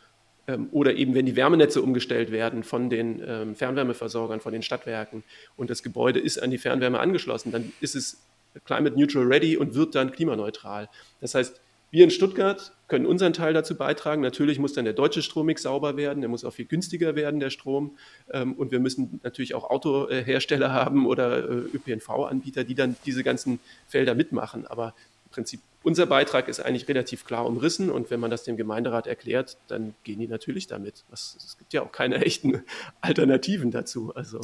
[0.47, 5.23] Ähm, oder eben wenn die Wärmenetze umgestellt werden von den ähm, Fernwärmeversorgern, von den Stadtwerken
[5.55, 8.21] und das Gebäude ist an die Fernwärme angeschlossen, dann ist es
[8.65, 10.89] climate neutral ready und wird dann klimaneutral.
[11.21, 14.21] Das heißt, wir in Stuttgart können unseren Teil dazu beitragen.
[14.21, 17.49] Natürlich muss dann der deutsche Strommix sauber werden, der muss auch viel günstiger werden, der
[17.49, 17.97] Strom.
[18.31, 23.59] Ähm, und wir müssen natürlich auch Autohersteller haben oder äh, ÖPNV-Anbieter, die dann diese ganzen
[23.87, 24.65] Felder mitmachen.
[24.67, 24.95] Aber
[25.31, 29.57] Prinzip unser Beitrag ist eigentlich relativ klar umrissen und wenn man das dem Gemeinderat erklärt,
[29.67, 31.05] dann gehen die natürlich damit.
[31.11, 32.63] es gibt ja auch keine echten
[33.01, 34.13] Alternativen dazu.
[34.13, 34.39] Also,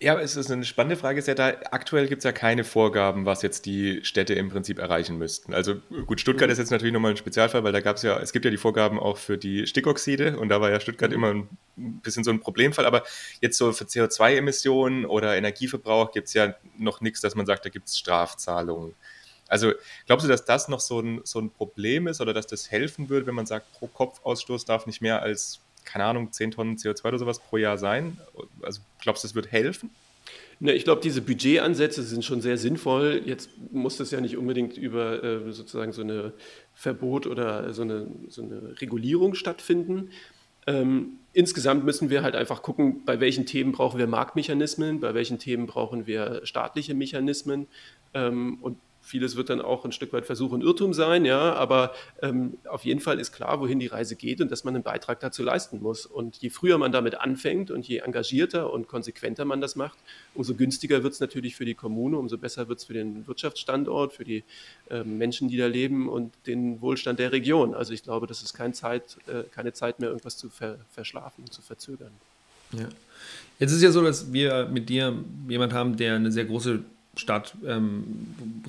[0.00, 0.14] ja.
[0.14, 1.18] ja, es ist eine spannende Frage.
[1.18, 4.78] Ist ja da, aktuell gibt es ja keine Vorgaben, was jetzt die Städte im Prinzip
[4.78, 5.52] erreichen müssten.
[5.52, 5.74] Also
[6.06, 6.52] gut, Stuttgart mhm.
[6.52, 8.56] ist jetzt natürlich nochmal ein Spezialfall, weil da gab es ja, es gibt ja die
[8.56, 11.16] Vorgaben auch für die Stickoxide und da war ja Stuttgart mhm.
[11.16, 11.48] immer ein
[12.00, 12.86] bisschen so ein Problemfall.
[12.86, 13.02] Aber
[13.42, 17.68] jetzt so für CO2-Emissionen oder Energieverbrauch gibt es ja noch nichts, dass man sagt, da
[17.68, 18.94] gibt es Strafzahlungen.
[19.52, 19.72] Also
[20.06, 23.10] glaubst du, dass das noch so ein, so ein Problem ist oder dass das helfen
[23.10, 27.08] würde, wenn man sagt, pro Kopfausstoß darf nicht mehr als, keine Ahnung, 10 Tonnen CO2
[27.08, 28.16] oder sowas pro Jahr sein?
[28.62, 29.90] Also glaubst du, das wird helfen?
[30.58, 33.20] Ne, ich glaube, diese Budgetansätze sind schon sehr sinnvoll.
[33.26, 36.32] Jetzt muss das ja nicht unbedingt über äh, sozusagen so eine
[36.72, 40.12] Verbot oder so eine, so eine Regulierung stattfinden.
[40.66, 45.38] Ähm, insgesamt müssen wir halt einfach gucken, bei welchen Themen brauchen wir Marktmechanismen, bei welchen
[45.38, 47.66] Themen brauchen wir staatliche Mechanismen.
[48.14, 51.92] Ähm, und Vieles wird dann auch ein Stück weit Versuch und Irrtum sein, ja, aber
[52.22, 55.18] ähm, auf jeden Fall ist klar, wohin die Reise geht und dass man einen Beitrag
[55.18, 56.06] dazu leisten muss.
[56.06, 59.98] Und je früher man damit anfängt und je engagierter und konsequenter man das macht,
[60.34, 64.12] umso günstiger wird es natürlich für die Kommune, umso besser wird es für den Wirtschaftsstandort,
[64.12, 64.44] für die
[64.88, 67.74] äh, Menschen, die da leben und den Wohlstand der Region.
[67.74, 71.50] Also ich glaube, das ist kein Zeit, äh, keine Zeit mehr, irgendwas zu ver verschlafen,
[71.50, 72.12] zu verzögern.
[72.72, 72.88] Ja.
[73.58, 75.16] Jetzt ist ja so, dass wir mit dir
[75.48, 76.82] jemand haben, der eine sehr große
[77.14, 78.04] Stadt ähm,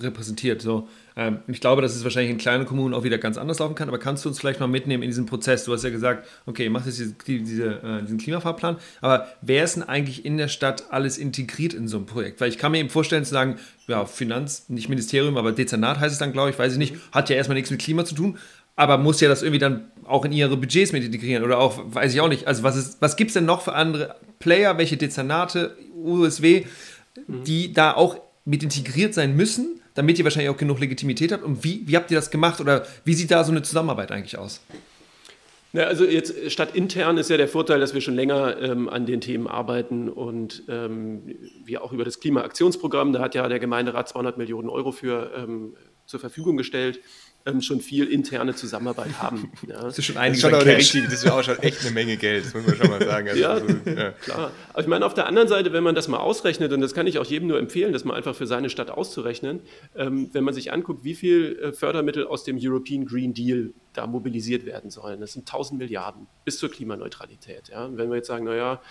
[0.02, 0.62] repräsentiert.
[0.62, 3.76] So, ähm, ich glaube, dass es wahrscheinlich in kleinen Kommunen auch wieder ganz anders laufen
[3.76, 5.64] kann, aber kannst du uns vielleicht mal mitnehmen in diesen Prozess?
[5.64, 9.78] Du hast ja gesagt, okay, mach jetzt diese, diese, äh, diesen Klimafahrplan, aber wer ist
[9.78, 12.42] denn eigentlich in der Stadt alles integriert in so ein Projekt?
[12.42, 13.56] Weil ich kann mir eben vorstellen zu sagen,
[13.88, 17.30] ja, Finanz, nicht Ministerium, aber Dezernat heißt es dann, glaube ich, weiß ich nicht, hat
[17.30, 18.38] ja erstmal nichts mit Klima zu tun,
[18.76, 22.14] aber muss ja das irgendwie dann auch in ihre Budgets mit integrieren oder auch, weiß
[22.14, 22.46] ich auch nicht.
[22.48, 26.66] Also was, was gibt es denn noch für andere Player, welche Dezernate, USW,
[27.28, 31.44] die da auch mit integriert sein müssen, damit ihr wahrscheinlich auch genug Legitimität habt?
[31.44, 34.38] Und wie, wie habt ihr das gemacht oder wie sieht da so eine Zusammenarbeit eigentlich
[34.38, 34.62] aus?
[35.76, 39.08] Na, also jetzt statt intern ist ja der Vorteil, dass wir schon länger ähm, an
[39.08, 44.08] den Themen arbeiten und ähm, wir auch über das Klimaaktionsprogramm, da hat ja der Gemeinderat
[44.08, 45.76] 200 Millionen Euro für ähm,
[46.06, 47.00] zur Verfügung gestellt,
[47.46, 49.52] ähm, schon viel interne Zusammenarbeit haben.
[49.68, 49.82] Ja.
[49.82, 52.18] Das ist schon einiges das ist schon richtig, das ist auch schon echt eine Menge
[52.18, 53.30] Geld, das muss man schon mal sagen.
[53.30, 54.52] Also ja, also, ja, klar.
[54.70, 57.08] Aber ich meine, auf der anderen Seite, wenn man das mal ausrechnet, und das kann
[57.08, 59.62] ich auch jedem nur empfehlen, das mal einfach für seine Stadt auszurechnen,
[59.96, 64.06] ähm, wenn man sich anguckt, wie viel äh, Fördermittel aus dem European Green Deal da
[64.06, 67.70] mobilisiert werden sollen, das sind 1000 Milliarden bis zur Klimaneutralität.
[67.70, 67.86] Ja.
[67.86, 68.82] Und wenn wir jetzt sagen, naja,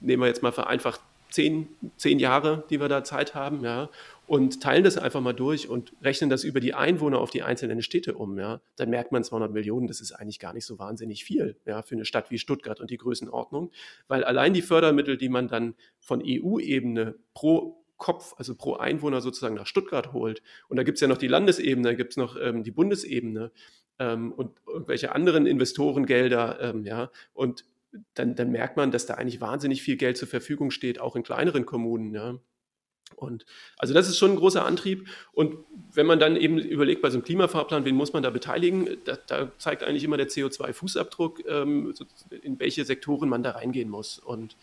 [0.00, 1.00] nehmen wir jetzt mal vereinfacht
[1.34, 3.90] zehn, zehn Jahre, die wir da Zeit haben, ja,
[4.26, 7.82] und teilen das einfach mal durch und rechnen das über die Einwohner auf die einzelnen
[7.82, 11.24] Städte um, ja, dann merkt man 200 Millionen, das ist eigentlich gar nicht so wahnsinnig
[11.24, 13.70] viel, ja, für eine Stadt wie Stuttgart und die Größenordnung,
[14.08, 19.54] weil allein die Fördermittel, die man dann von EU-Ebene pro Kopf, also pro Einwohner sozusagen
[19.54, 22.36] nach Stuttgart holt, und da gibt es ja noch die Landesebene, da gibt es noch
[22.40, 23.52] ähm, die Bundesebene
[23.98, 27.64] ähm, und irgendwelche anderen Investorengelder, ähm, ja, und
[28.14, 31.22] dann, dann merkt man, dass da eigentlich wahnsinnig viel Geld zur Verfügung steht, auch in
[31.22, 32.38] kleineren Kommunen, ja.
[33.16, 33.46] Und
[33.78, 35.08] also das ist schon ein großer Antrieb.
[35.32, 35.56] Und
[35.92, 39.16] wenn man dann eben überlegt, bei so einem Klimafahrplan, wen muss man da beteiligen, da,
[39.26, 41.94] da zeigt eigentlich immer der CO2-Fußabdruck, ähm,
[42.42, 44.18] in welche Sektoren man da reingehen muss.
[44.18, 44.56] Und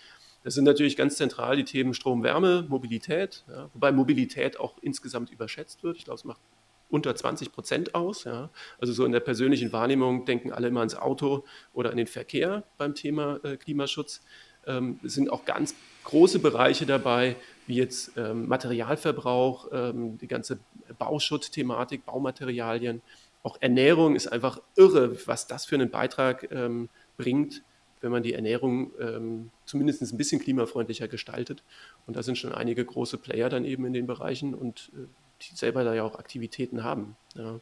[0.43, 5.29] das sind natürlich ganz zentral die Themen Strom, Wärme, Mobilität, ja, wobei Mobilität auch insgesamt
[5.29, 5.97] überschätzt wird.
[5.97, 6.41] Ich glaube, es macht
[6.89, 8.25] unter 20 Prozent aus.
[8.25, 8.49] Ja.
[8.79, 12.63] Also so in der persönlichen Wahrnehmung denken alle immer ans Auto oder an den Verkehr
[12.77, 14.21] beim Thema äh, Klimaschutz.
[14.67, 17.35] Ähm, es sind auch ganz große Bereiche dabei,
[17.67, 20.59] wie jetzt ähm, Materialverbrauch, ähm, die ganze
[20.97, 23.01] Bauschutzthematik, Baumaterialien.
[23.43, 27.63] Auch Ernährung ist einfach irre, was das für einen Beitrag ähm, bringt,
[28.01, 31.63] wenn man die Ernährung ähm, zumindest ein bisschen klimafreundlicher gestaltet.
[32.07, 35.07] Und da sind schon einige große Player dann eben in den Bereichen und äh,
[35.41, 37.15] die selber da ja auch Aktivitäten haben.
[37.35, 37.59] Ja.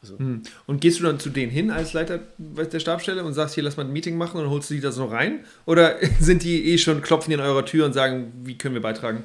[0.00, 0.18] Also.
[0.18, 0.42] Hm.
[0.66, 3.76] Und gehst du dann zu denen hin als Leiter der Stabstelle und sagst, hier lass
[3.76, 5.44] mal ein Meeting machen und holst du die da so rein?
[5.66, 8.82] Oder sind die eh schon, klopfen die an eurer Tür und sagen, wie können wir
[8.82, 9.24] beitragen?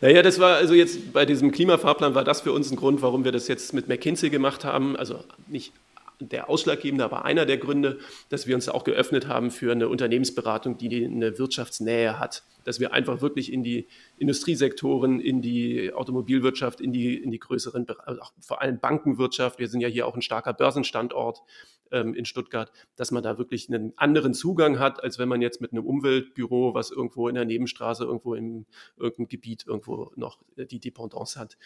[0.00, 3.24] Naja, das war also jetzt bei diesem Klimafahrplan war das für uns ein Grund, warum
[3.24, 4.96] wir das jetzt mit McKinsey gemacht haben.
[4.96, 5.72] Also nicht
[6.20, 7.98] der ausschlaggebende, aber einer der Gründe,
[8.28, 12.44] dass wir uns auch geöffnet haben für eine Unternehmensberatung, die eine Wirtschaftsnähe hat.
[12.64, 17.86] Dass wir einfach wirklich in die Industriesektoren, in die Automobilwirtschaft, in die, in die größeren,
[18.04, 21.42] also vor allem Bankenwirtschaft, wir sind ja hier auch ein starker Börsenstandort
[21.90, 25.60] ähm, in Stuttgart, dass man da wirklich einen anderen Zugang hat, als wenn man jetzt
[25.60, 28.66] mit einem Umweltbüro, was irgendwo in der Nebenstraße, irgendwo in
[28.96, 31.56] irgendeinem Gebiet irgendwo noch die Dependance hat.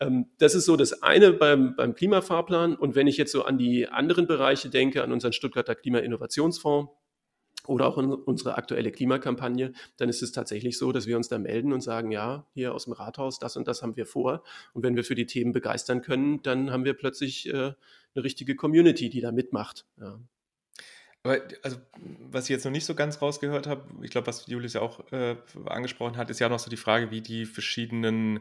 [0.00, 2.74] Ähm, das ist so das eine beim, beim Klimafahrplan.
[2.76, 6.90] Und wenn ich jetzt so an die anderen Bereiche denke, an unseren Stuttgarter Klimainnovationsfonds,
[7.66, 11.72] oder auch unsere aktuelle Klimakampagne, dann ist es tatsächlich so, dass wir uns da melden
[11.72, 14.42] und sagen, ja, hier aus dem Rathaus, das und das haben wir vor.
[14.72, 17.72] Und wenn wir für die Themen begeistern können, dann haben wir plötzlich äh,
[18.14, 19.86] eine richtige Community, die da mitmacht.
[20.00, 20.18] Ja.
[21.24, 21.76] Aber also,
[22.30, 25.12] was ich jetzt noch nicht so ganz rausgehört habe, ich glaube, was Julius ja auch
[25.12, 28.40] äh, angesprochen hat, ist ja noch so die Frage, wie die verschiedenen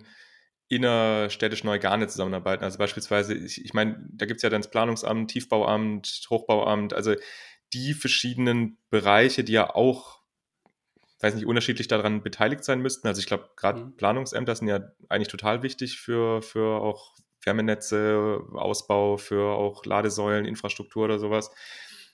[0.68, 2.64] innerstädtischen Organe zusammenarbeiten.
[2.64, 7.14] Also beispielsweise, ich, ich meine, da gibt es ja dann das Planungsamt, Tiefbauamt, Hochbauamt, also
[7.74, 10.20] die verschiedenen Bereiche, die ja auch,
[11.20, 13.08] weiß nicht, unterschiedlich daran beteiligt sein müssten.
[13.08, 13.96] Also ich glaube, gerade mhm.
[13.96, 21.06] Planungsämter sind ja eigentlich total wichtig für, für auch Wärmenetze, Ausbau, für auch Ladesäulen, Infrastruktur
[21.06, 21.52] oder sowas.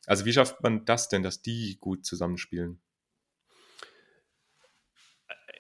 [0.05, 2.79] Also wie schafft man das denn, dass die gut zusammenspielen?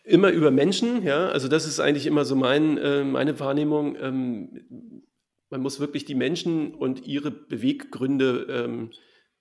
[0.03, 1.27] Immer über Menschen, ja.
[1.27, 3.97] Also das ist eigentlich immer so mein, äh, meine Wahrnehmung.
[3.97, 5.03] Ähm,
[5.49, 8.91] man muss wirklich die Menschen und ihre Beweggründe ähm,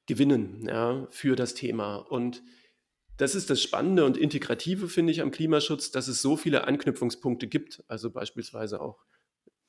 [0.07, 1.97] gewinnen ja, für das Thema.
[1.97, 2.43] Und
[3.17, 7.47] das ist das Spannende und Integrative, finde ich, am Klimaschutz, dass es so viele Anknüpfungspunkte
[7.47, 7.83] gibt.
[7.89, 9.05] Also beispielsweise auch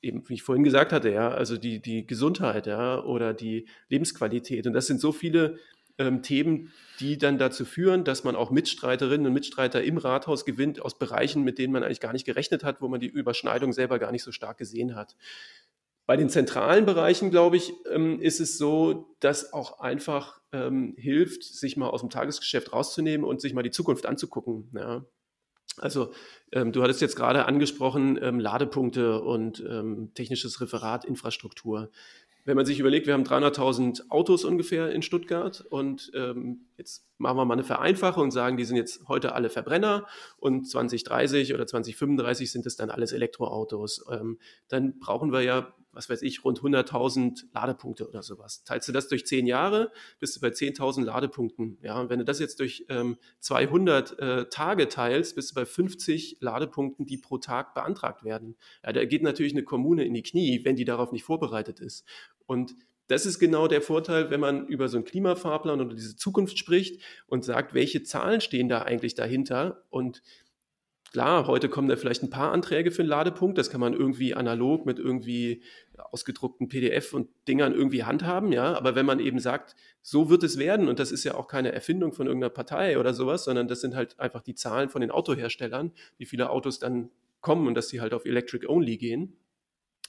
[0.02, 4.66] eben, wie ich vorhin gesagt hatte, ja, also die, die Gesundheit, ja, oder die Lebensqualität.
[4.66, 5.58] Und das sind so viele
[5.98, 10.80] ähm, Themen, die dann dazu führen, dass man auch Mitstreiterinnen und Mitstreiter im Rathaus gewinnt
[10.80, 13.98] aus Bereichen, mit denen man eigentlich gar nicht gerechnet hat, wo man die Überschneidung selber
[13.98, 15.16] gar nicht so stark gesehen hat.
[16.08, 21.44] Bei den zentralen Bereichen, glaube ich, ähm, ist es so, dass auch einfach ähm, hilft,
[21.44, 24.70] sich mal aus dem Tagesgeschäft rauszunehmen und sich mal die Zukunft anzugucken.
[24.74, 25.04] Ja.
[25.76, 26.10] Also
[26.50, 31.90] ähm, du hattest jetzt gerade angesprochen, ähm, Ladepunkte und ähm, technisches Referat, Infrastruktur.
[32.46, 36.10] Wenn man sich überlegt, wir haben 300.000 Autos ungefähr in Stuttgart und
[36.78, 40.06] jetzt machen wir mal eine Vereinfachung und sagen, die sind jetzt heute alle Verbrenner
[40.38, 44.04] und 2030 oder 2035 sind es dann alles Elektroautos.
[44.10, 44.38] Ähm,
[44.68, 48.62] dann brauchen wir ja was weiß ich, rund 100.000 Ladepunkte oder sowas.
[48.62, 51.78] Teilst du das durch zehn Jahre, bist du bei 10.000 Ladepunkten.
[51.82, 55.66] Ja, und wenn du das jetzt durch ähm, 200 äh, Tage teilst, bist du bei
[55.66, 58.56] 50 Ladepunkten, die pro Tag beantragt werden.
[58.84, 62.06] Ja, da geht natürlich eine Kommune in die Knie, wenn die darauf nicht vorbereitet ist.
[62.46, 62.76] Und
[63.08, 67.02] das ist genau der Vorteil, wenn man über so einen Klimafahrplan oder diese Zukunft spricht
[67.26, 70.22] und sagt, welche Zahlen stehen da eigentlich dahinter und
[71.10, 73.56] Klar, heute kommen da vielleicht ein paar Anträge für einen Ladepunkt.
[73.56, 75.62] Das kann man irgendwie analog mit irgendwie
[75.96, 78.74] ausgedruckten PDF und Dingern irgendwie handhaben, ja.
[78.76, 81.72] Aber wenn man eben sagt, so wird es werden, und das ist ja auch keine
[81.72, 85.10] Erfindung von irgendeiner Partei oder sowas, sondern das sind halt einfach die Zahlen von den
[85.10, 87.08] Autoherstellern, wie viele Autos dann
[87.40, 89.34] kommen und dass sie halt auf Electric Only gehen,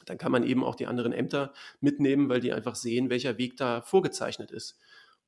[0.09, 3.57] dann kann man eben auch die anderen Ämter mitnehmen, weil die einfach sehen, welcher Weg
[3.57, 4.79] da vorgezeichnet ist.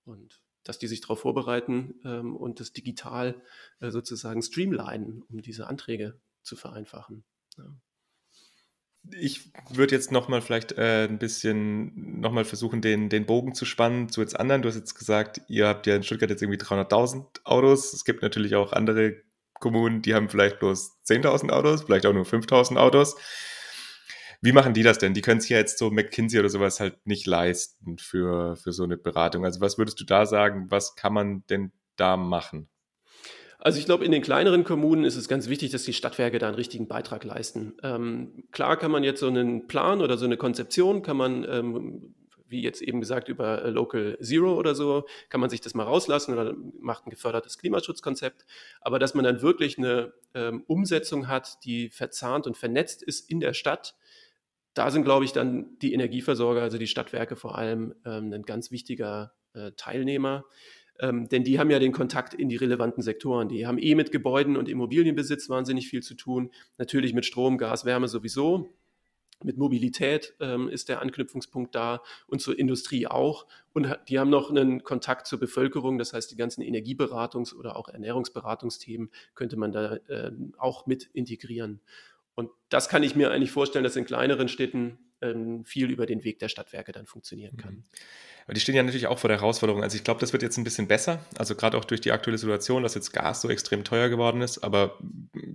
[0.05, 3.41] Und dass die sich darauf vorbereiten ähm, und das digital
[3.79, 7.23] äh, sozusagen streamlinen, um diese Anträge zu vereinfachen.
[7.57, 7.65] Ja.
[9.13, 14.09] Ich würde jetzt nochmal vielleicht äh, ein bisschen nochmal versuchen, den, den Bogen zu spannen
[14.09, 14.63] zu jetzt anderen.
[14.63, 17.93] Du hast jetzt gesagt, ihr habt ja in Stuttgart jetzt irgendwie 300.000 Autos.
[17.93, 19.21] Es gibt natürlich auch andere
[19.59, 23.15] Kommunen, die haben vielleicht bloß 10.000 Autos, vielleicht auch nur 5.000 Autos.
[24.41, 25.13] Wie machen die das denn?
[25.13, 28.83] Die können sich ja jetzt so McKinsey oder sowas halt nicht leisten für, für so
[28.83, 29.45] eine Beratung.
[29.45, 30.65] Also was würdest du da sagen?
[30.69, 32.67] Was kann man denn da machen?
[33.59, 36.47] Also ich glaube, in den kleineren Kommunen ist es ganz wichtig, dass die Stadtwerke da
[36.47, 37.77] einen richtigen Beitrag leisten.
[37.83, 42.15] Ähm, klar kann man jetzt so einen Plan oder so eine Konzeption, kann man, ähm,
[42.47, 46.33] wie jetzt eben gesagt, über Local Zero oder so, kann man sich das mal rauslassen
[46.33, 48.47] oder macht ein gefördertes Klimaschutzkonzept.
[48.81, 53.39] Aber dass man dann wirklich eine ähm, Umsetzung hat, die verzahnt und vernetzt ist in
[53.39, 53.93] der Stadt,
[54.73, 58.71] da sind, glaube ich, dann die Energieversorger, also die Stadtwerke vor allem, ähm, ein ganz
[58.71, 60.45] wichtiger äh, Teilnehmer.
[60.99, 63.49] Ähm, denn die haben ja den Kontakt in die relevanten Sektoren.
[63.49, 66.51] Die haben eh mit Gebäuden und Immobilienbesitz wahnsinnig viel zu tun.
[66.77, 68.77] Natürlich mit Strom, Gas, Wärme sowieso.
[69.43, 73.47] Mit Mobilität ähm, ist der Anknüpfungspunkt da und zur Industrie auch.
[73.73, 75.97] Und die haben noch einen Kontakt zur Bevölkerung.
[75.97, 81.81] Das heißt, die ganzen Energieberatungs- oder auch Ernährungsberatungsthemen könnte man da äh, auch mit integrieren.
[82.35, 86.23] Und das kann ich mir eigentlich vorstellen, dass in kleineren Städten ähm, viel über den
[86.23, 87.75] Weg der Stadtwerke dann funktionieren kann.
[87.75, 87.83] Mhm.
[88.45, 89.83] Aber die stehen ja natürlich auch vor der Herausforderung.
[89.83, 91.23] Also ich glaube, das wird jetzt ein bisschen besser.
[91.37, 94.63] Also gerade auch durch die aktuelle Situation, dass jetzt Gas so extrem teuer geworden ist.
[94.63, 94.97] Aber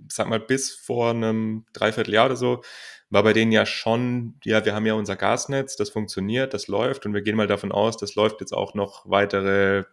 [0.07, 2.61] sag mal, bis vor einem Dreivierteljahr oder so
[3.09, 7.05] war bei denen ja schon, ja, wir haben ja unser Gasnetz, das funktioniert, das läuft
[7.05, 9.85] und wir gehen mal davon aus, das läuft jetzt auch noch weitere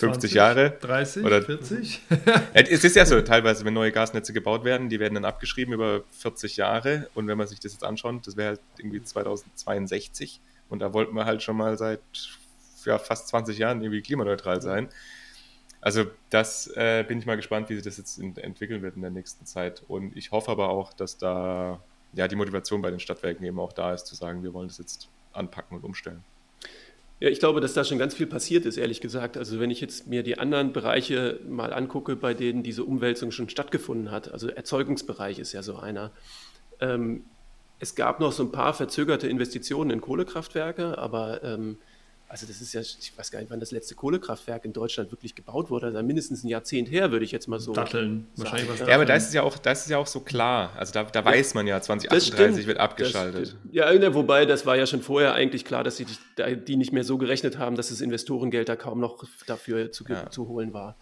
[0.00, 0.70] 50 20, Jahre.
[0.80, 2.00] 30, oder 40?
[2.54, 6.02] es ist ja so, teilweise, wenn neue Gasnetze gebaut werden, die werden dann abgeschrieben über
[6.18, 7.08] 40 Jahre.
[7.14, 10.40] Und wenn man sich das jetzt anschaut, das wäre halt irgendwie 2062.
[10.68, 12.00] Und da wollten wir halt schon mal seit
[12.84, 14.88] ja, fast 20 Jahren irgendwie klimaneutral sein.
[15.80, 19.02] Also das äh, bin ich mal gespannt, wie sich das jetzt in, entwickeln wird in
[19.02, 19.82] der nächsten Zeit.
[19.88, 21.80] Und ich hoffe aber auch, dass da
[22.12, 24.78] ja die Motivation bei den Stadtwerken eben auch da ist, zu sagen, wir wollen das
[24.78, 26.22] jetzt anpacken und umstellen.
[27.20, 29.36] Ja, ich glaube, dass da schon ganz viel passiert ist, ehrlich gesagt.
[29.36, 33.50] Also wenn ich jetzt mir die anderen Bereiche mal angucke, bei denen diese Umwälzung schon
[33.50, 36.12] stattgefunden hat, also Erzeugungsbereich ist ja so einer.
[36.80, 37.24] Ähm,
[37.78, 41.78] es gab noch so ein paar verzögerte Investitionen in Kohlekraftwerke, aber ähm,
[42.30, 45.34] also das ist ja, ich weiß gar nicht, wann das letzte Kohlekraftwerk in Deutschland wirklich
[45.34, 45.86] gebaut wurde.
[45.86, 47.72] Also mindestens ein Jahrzehnt her, würde ich jetzt mal so.
[47.72, 48.78] Datteln, wahrscheinlich was.
[48.86, 50.70] Ja, aber da ist es ja auch, das ist ja auch so klar.
[50.76, 53.56] Also da, da weiß man ja, 2038 wird abgeschaltet.
[53.64, 56.92] Das, ja, wobei das war ja schon vorher eigentlich klar, dass sie die, die nicht
[56.92, 60.30] mehr so gerechnet haben, dass das Investorengeld da kaum noch dafür zu, ja.
[60.30, 60.96] zu holen war.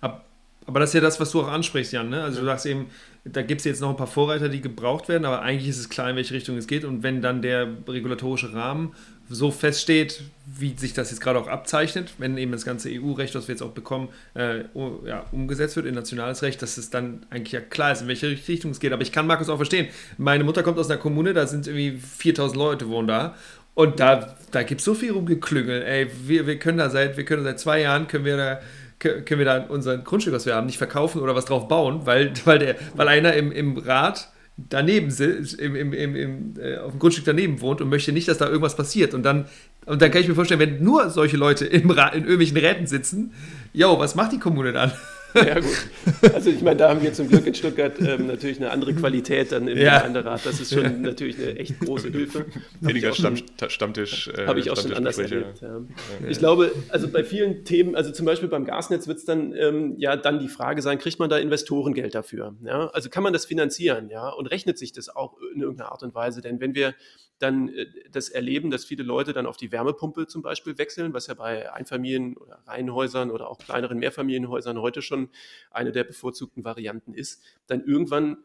[0.00, 0.24] Ab,
[0.64, 2.08] aber das ist ja das, was du auch ansprichst, Jan.
[2.08, 2.22] Ne?
[2.22, 2.86] Also du sagst eben,
[3.24, 5.90] da gibt es jetzt noch ein paar Vorreiter, die gebraucht werden, aber eigentlich ist es
[5.90, 6.86] klar, in welche Richtung es geht.
[6.86, 8.94] Und wenn dann der regulatorische Rahmen
[9.32, 13.46] so feststeht, wie sich das jetzt gerade auch abzeichnet, wenn eben das ganze EU-Recht, was
[13.46, 14.64] wir jetzt auch bekommen, äh,
[15.06, 18.28] ja, umgesetzt wird in nationales Recht, dass es dann eigentlich ja klar ist, in welche
[18.28, 18.92] Richtung es geht.
[18.92, 19.86] Aber ich kann Markus auch verstehen.
[20.18, 23.36] Meine Mutter kommt aus einer Kommune, da sind irgendwie 4000 Leute wohnen da.
[23.74, 25.86] Und da, da gibt es so viel rumgeklüngelt.
[25.86, 28.60] Ey, wir, wir können da seit, wir können seit zwei Jahren, können wir da
[28.98, 32.32] können wir da unser Grundstück, was wir haben, nicht verkaufen oder was drauf bauen, weil,
[32.44, 34.28] weil, der, weil einer im, im Rat
[34.68, 35.10] daneben
[35.58, 38.76] im, im, im, äh, auf dem Grundstück daneben wohnt und möchte nicht, dass da irgendwas
[38.76, 39.14] passiert.
[39.14, 39.46] Und dann,
[39.86, 43.32] und dann kann ich mir vorstellen, wenn nur solche Leute im in irgendwelchen Räten sitzen,
[43.72, 44.92] yo, was macht die Kommune dann?
[45.46, 46.34] Ja, gut.
[46.34, 49.52] Also ich meine, da haben wir zum Glück in Stuttgart ähm, natürlich eine andere Qualität
[49.52, 49.98] dann im ja.
[49.98, 50.44] Gemeinderat.
[50.44, 50.90] Das ist schon ja.
[50.90, 52.46] natürlich eine echt große Hilfe.
[52.80, 53.36] Weniger Stamm,
[53.68, 54.28] Stammtisch.
[54.28, 55.60] Äh, habe ich auch schon anders erlebt.
[55.60, 55.80] Ja.
[56.28, 59.94] Ich glaube, also bei vielen Themen, also zum Beispiel beim Gasnetz wird es dann ähm,
[59.98, 62.54] ja dann die Frage sein, kriegt man da Investorengeld dafür?
[62.64, 62.88] Ja?
[62.88, 64.28] Also kann man das finanzieren, ja?
[64.28, 66.40] Und rechnet sich das auch in irgendeiner Art und Weise?
[66.40, 66.94] Denn wenn wir
[67.40, 71.26] dann äh, das erleben, dass viele Leute dann auf die Wärmepumpe zum Beispiel wechseln, was
[71.26, 75.30] ja bei Einfamilien- oder Reihenhäusern oder auch kleineren Mehrfamilienhäusern heute schon
[75.70, 78.38] eine der bevorzugten Varianten ist, dann irgendwann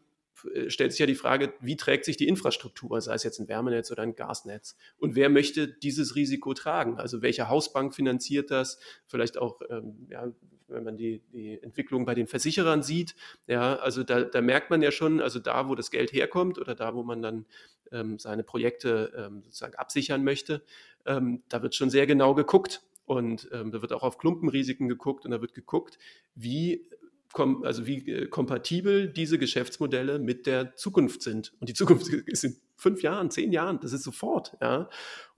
[0.54, 3.48] äh, stellt sich ja die Frage, wie trägt sich die Infrastruktur, sei es jetzt ein
[3.48, 4.76] Wärmenetz oder ein Gasnetz?
[4.98, 6.98] Und wer möchte dieses Risiko tragen?
[6.98, 8.78] Also welche Hausbank finanziert das?
[9.06, 10.32] Vielleicht auch, ähm, ja,
[10.68, 13.14] wenn man die, die Entwicklung bei den Versicherern sieht,
[13.46, 16.74] ja, also da, da merkt man ja schon, also da, wo das Geld herkommt oder
[16.74, 17.46] da, wo man dann
[17.92, 20.62] ähm, seine Projekte ähm, sozusagen absichern möchte,
[21.04, 22.82] ähm, da wird schon sehr genau geguckt.
[23.04, 25.96] Und ähm, da wird auch auf Klumpenrisiken geguckt und da wird geguckt,
[26.34, 26.90] wie
[27.34, 31.52] also wie äh, kompatibel diese Geschäftsmodelle mit der Zukunft sind.
[31.60, 34.56] Und die Zukunft ist in fünf Jahren, zehn Jahren, das ist sofort.
[34.60, 34.88] Ja.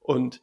[0.01, 0.41] Und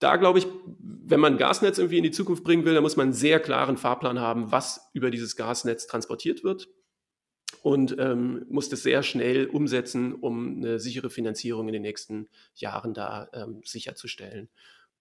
[0.00, 0.46] da glaube ich,
[0.78, 3.76] wenn man Gasnetz irgendwie in die Zukunft bringen will, dann muss man einen sehr klaren
[3.76, 6.68] Fahrplan haben, was über dieses Gasnetz transportiert wird
[7.62, 12.94] und ähm, muss das sehr schnell umsetzen, um eine sichere Finanzierung in den nächsten Jahren
[12.94, 14.48] da ähm, sicherzustellen.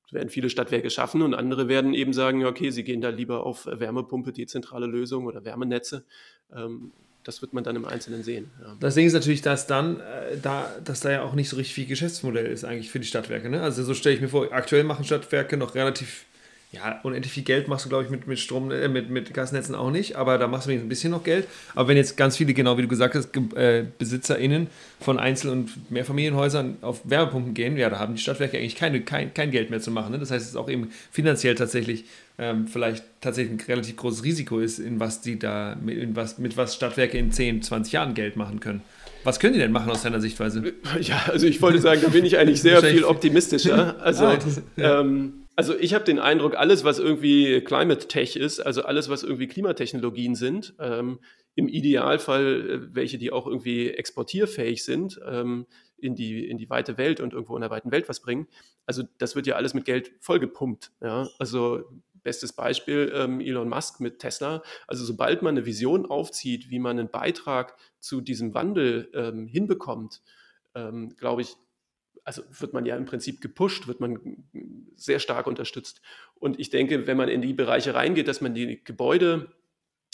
[0.06, 3.46] Es werden viele Stadtwerke schaffen und andere werden eben sagen, okay, sie gehen da lieber
[3.46, 6.06] auf Wärmepumpe, dezentrale Lösung oder Wärmenetze.
[6.52, 6.92] Ähm,
[7.30, 8.50] das wird man dann im Einzelnen sehen.
[8.60, 8.76] Ja.
[8.80, 11.76] Das Ding ist natürlich, dass dann, äh, da, dass da ja auch nicht so richtig
[11.76, 13.50] viel Geschäftsmodell ist eigentlich für die Stadtwerke.
[13.50, 13.62] Ne?
[13.62, 16.26] Also so stelle ich mir vor, aktuell machen Stadtwerke noch relativ
[16.71, 19.73] ja, unendlich viel Geld machst du, glaube ich, mit, mit Strom, äh, mit, mit Gasnetzen
[19.73, 21.47] auch nicht, aber da machst du ein bisschen noch Geld.
[21.73, 24.67] Aber wenn jetzt ganz viele, genau wie du gesagt hast, äh, BesitzerInnen
[24.99, 29.34] von Einzel- und Mehrfamilienhäusern auf Wärmepumpen gehen, ja, da haben die Stadtwerke eigentlich keine, kein,
[29.34, 30.12] kein Geld mehr zu machen.
[30.12, 30.19] Ne?
[30.19, 32.05] Das heißt, es ist auch eben finanziell tatsächlich
[32.38, 36.55] ähm, vielleicht tatsächlich ein relativ großes Risiko ist, in was die da, in was, mit
[36.55, 38.82] was Stadtwerke in 10, 20 Jahren Geld machen können.
[39.25, 40.73] Was können die denn machen aus deiner Sichtweise?
[41.01, 43.97] Ja, also ich wollte sagen, da bin ich eigentlich sehr viel optimistischer.
[43.99, 44.32] Also,
[44.77, 45.01] ja.
[45.01, 49.24] ähm, also ich habe den Eindruck, alles, was irgendwie Climate Tech ist, also alles, was
[49.24, 51.19] irgendwie Klimatechnologien sind, ähm,
[51.56, 55.67] im Idealfall äh, welche, die auch irgendwie exportierfähig sind, ähm,
[55.98, 58.48] in, die, in die weite Welt und irgendwo in der weiten Welt was bringen.
[58.86, 60.93] Also das wird ja alles mit Geld vollgepumpt.
[61.02, 61.28] Ja?
[61.39, 61.84] Also
[62.24, 64.63] bestes Beispiel ähm, Elon Musk mit Tesla.
[64.88, 70.22] Also sobald man eine Vision aufzieht, wie man einen Beitrag zu diesem Wandel ähm, hinbekommt,
[70.74, 71.58] ähm, glaube ich,
[72.23, 74.43] also wird man ja im Prinzip gepusht, wird man
[74.95, 76.01] sehr stark unterstützt.
[76.36, 79.51] Und ich denke, wenn man in die Bereiche reingeht, dass man die Gebäude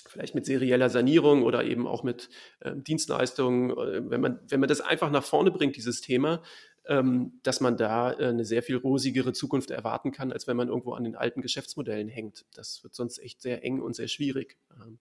[0.08, 4.70] vielleicht mit serieller Sanierung oder eben auch mit äh, Dienstleistungen, äh, wenn, man, wenn man
[4.70, 6.42] das einfach nach vorne bringt, dieses Thema,
[6.88, 10.68] ähm, dass man da äh, eine sehr viel rosigere Zukunft erwarten kann, als wenn man
[10.68, 12.46] irgendwo an den alten Geschäftsmodellen hängt.
[12.54, 14.58] Das wird sonst echt sehr eng und sehr schwierig.
[14.80, 15.00] Ähm.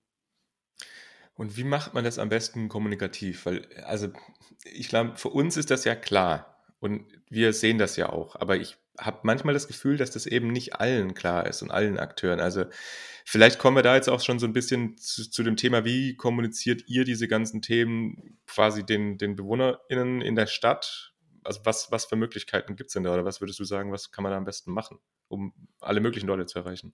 [1.34, 3.44] Und wie macht man das am besten kommunikativ?
[3.46, 4.08] Weil, also,
[4.64, 6.53] ich glaube, für uns ist das ja klar.
[6.85, 8.37] Und wir sehen das ja auch.
[8.37, 11.99] Aber ich habe manchmal das Gefühl, dass das eben nicht allen klar ist und allen
[11.99, 12.40] Akteuren.
[12.40, 12.66] Also
[13.25, 16.14] vielleicht kommen wir da jetzt auch schon so ein bisschen zu, zu dem Thema, wie
[16.14, 21.14] kommuniziert ihr diese ganzen Themen quasi den, den BewohnerInnen in der Stadt?
[21.42, 23.14] Also was, was für Möglichkeiten gibt es denn da?
[23.14, 26.27] Oder was würdest du sagen, was kann man da am besten machen, um alle möglichen
[26.27, 26.92] Leute zu erreichen?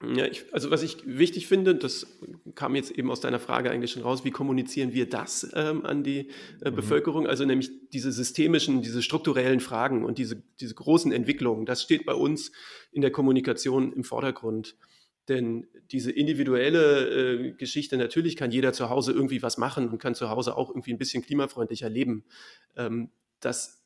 [0.00, 2.06] Ja, ich, also was ich wichtig finde, das
[2.54, 6.04] kam jetzt eben aus deiner Frage eigentlich schon raus, wie kommunizieren wir das ähm, an
[6.04, 6.28] die
[6.62, 6.76] äh, mhm.
[6.76, 7.26] Bevölkerung?
[7.26, 12.14] Also nämlich diese systemischen, diese strukturellen Fragen und diese, diese großen Entwicklungen, das steht bei
[12.14, 12.52] uns
[12.92, 14.76] in der Kommunikation im Vordergrund.
[15.28, 20.14] Denn diese individuelle äh, Geschichte, natürlich kann jeder zu Hause irgendwie was machen und kann
[20.14, 22.24] zu Hause auch irgendwie ein bisschen klimafreundlicher leben.
[22.76, 23.10] Ähm,
[23.40, 23.77] das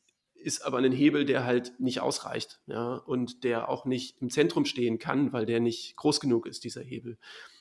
[0.43, 4.65] ist aber ein Hebel, der halt nicht ausreicht ja, und der auch nicht im Zentrum
[4.65, 7.19] stehen kann, weil der nicht groß genug ist, dieser Hebel.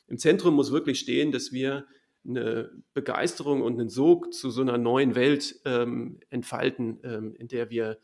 [0.07, 1.85] Im Zentrum muss wirklich stehen, dass wir
[2.27, 7.69] eine Begeisterung und einen Sog zu so einer neuen Welt ähm, entfalten, ähm, in der
[7.69, 7.97] wir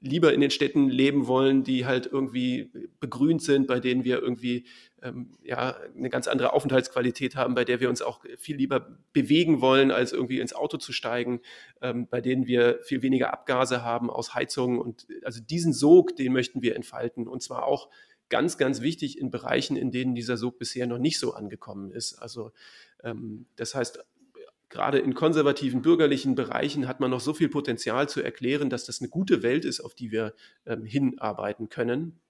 [0.00, 2.70] lieber in den Städten leben wollen, die halt irgendwie
[3.00, 4.66] begrünt sind, bei denen wir irgendwie
[5.02, 9.60] ähm, ja, eine ganz andere Aufenthaltsqualität haben, bei der wir uns auch viel lieber bewegen
[9.60, 11.40] wollen, als irgendwie ins Auto zu steigen,
[11.80, 14.78] ähm, bei denen wir viel weniger Abgase haben aus Heizungen.
[14.78, 17.26] Und also diesen Sog, den möchten wir entfalten.
[17.28, 17.88] Und zwar auch
[18.28, 22.14] ganz, ganz wichtig in Bereichen, in denen dieser Sog bisher noch nicht so angekommen ist.
[22.14, 22.52] Also
[23.02, 24.04] ähm, das heißt,
[24.68, 29.00] gerade in konservativen bürgerlichen Bereichen hat man noch so viel Potenzial zu erklären, dass das
[29.00, 30.34] eine gute Welt ist, auf die wir
[30.66, 32.20] ähm, hinarbeiten können.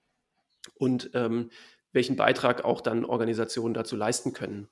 [0.74, 1.50] Und ähm,
[1.92, 4.68] welchen Beitrag auch dann Organisationen dazu leisten können.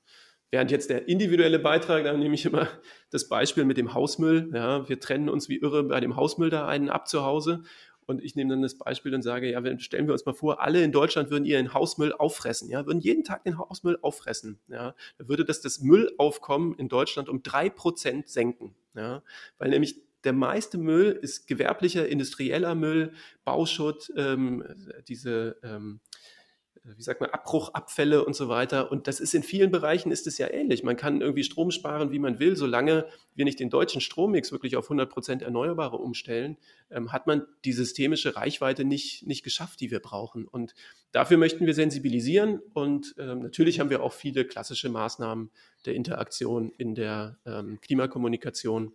[0.51, 2.69] Während jetzt der individuelle Beitrag, da nehme ich immer
[3.09, 4.51] das Beispiel mit dem Hausmüll.
[4.53, 7.63] Ja, wir trennen uns wie irre bei dem Hausmüll da einen ab zu Hause.
[8.05, 10.83] Und ich nehme dann das Beispiel und sage, ja, stellen wir uns mal vor, alle
[10.83, 14.95] in Deutschland würden ihren Hausmüll auffressen, ja, würden jeden Tag den Hausmüll auffressen, ja.
[15.17, 19.23] Da würde das das Müllaufkommen in Deutschland um drei Prozent senken, ja.
[19.57, 24.63] Weil nämlich der meiste Müll ist gewerblicher, industrieller Müll, Bauschutt, ähm,
[25.07, 25.99] diese ähm,
[26.95, 28.91] wie sagt man, Abbruchabfälle und so weiter.
[28.91, 30.83] Und das ist in vielen Bereichen ist es ja ähnlich.
[30.83, 32.55] Man kann irgendwie Strom sparen, wie man will.
[32.55, 36.57] Solange wir nicht den deutschen Strommix wirklich auf 100 Prozent Erneuerbare umstellen,
[36.91, 40.47] ähm, hat man die systemische Reichweite nicht, nicht geschafft, die wir brauchen.
[40.47, 40.75] Und
[41.11, 42.59] dafür möchten wir sensibilisieren.
[42.73, 45.49] Und ähm, natürlich haben wir auch viele klassische Maßnahmen
[45.85, 48.93] der Interaktion in der ähm, Klimakommunikation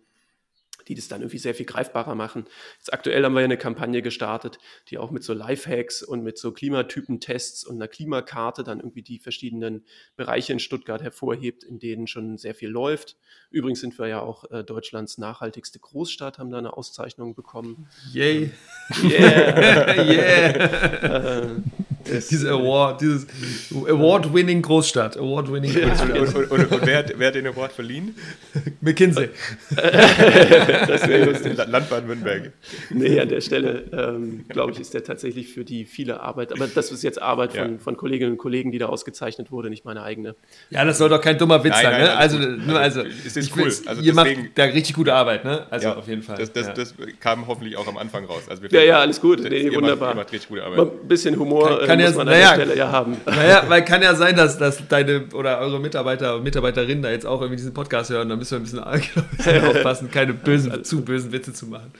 [0.87, 2.45] die das dann irgendwie sehr viel greifbarer machen.
[2.77, 4.59] Jetzt aktuell haben wir ja eine Kampagne gestartet,
[4.89, 9.19] die auch mit so Lifehacks und mit so Klimatypentests und einer Klimakarte dann irgendwie die
[9.19, 13.17] verschiedenen Bereiche in Stuttgart hervorhebt, in denen schon sehr viel läuft.
[13.49, 17.87] Übrigens sind wir ja auch äh, Deutschlands nachhaltigste Großstadt, haben da eine Auszeichnung bekommen.
[18.11, 18.51] Yay!
[19.03, 20.03] Yeah!
[20.03, 21.41] yeah!
[21.55, 21.61] äh,
[22.07, 23.27] dieses Award, dieses
[23.71, 25.17] Award-winning Großstadt.
[25.17, 26.17] Award-winning Großstadt.
[26.17, 28.15] Und, und, und, und, wer, hat, wer hat den Award verliehen?
[28.81, 29.29] McKinsey.
[29.75, 31.57] das wäre lustig.
[31.57, 32.51] Land Baden-Württemberg.
[32.89, 36.51] Nee, an der Stelle, ähm, glaube ich, ist der tatsächlich für die viele Arbeit.
[36.51, 37.77] Aber das ist jetzt Arbeit von, ja.
[37.79, 40.35] von Kolleginnen und Kollegen, die da ausgezeichnet wurde, nicht meine eigene.
[40.69, 41.91] Ja, das soll doch kein dummer Witz nein, sein.
[41.91, 42.17] Nein, ne?
[42.17, 43.63] Also, nur, also, es ist cool.
[43.63, 45.67] Also ihr deswegen, macht da richtig gute Arbeit, ne?
[45.69, 46.37] Also ja, auf jeden Fall.
[46.37, 46.73] Das, das, ja.
[46.73, 48.43] das, kam hoffentlich auch am Anfang raus.
[48.49, 49.41] Also ja, ja, alles gut.
[49.41, 50.09] Nee, wunderbar.
[50.09, 50.79] Macht, ihr macht richtig gute Arbeit.
[50.79, 51.81] Ein bisschen Humor.
[51.91, 53.17] Kann, kann muss man an naja, der Stelle ja haben.
[53.25, 57.25] Naja, weil kann ja sein, dass, dass deine oder eure Mitarbeiter und Mitarbeiterinnen da jetzt
[57.25, 58.29] auch irgendwie diesen Podcast hören.
[58.29, 61.91] Da müssen wir ein bisschen aufpassen, keine bösen, zu bösen Witze zu machen.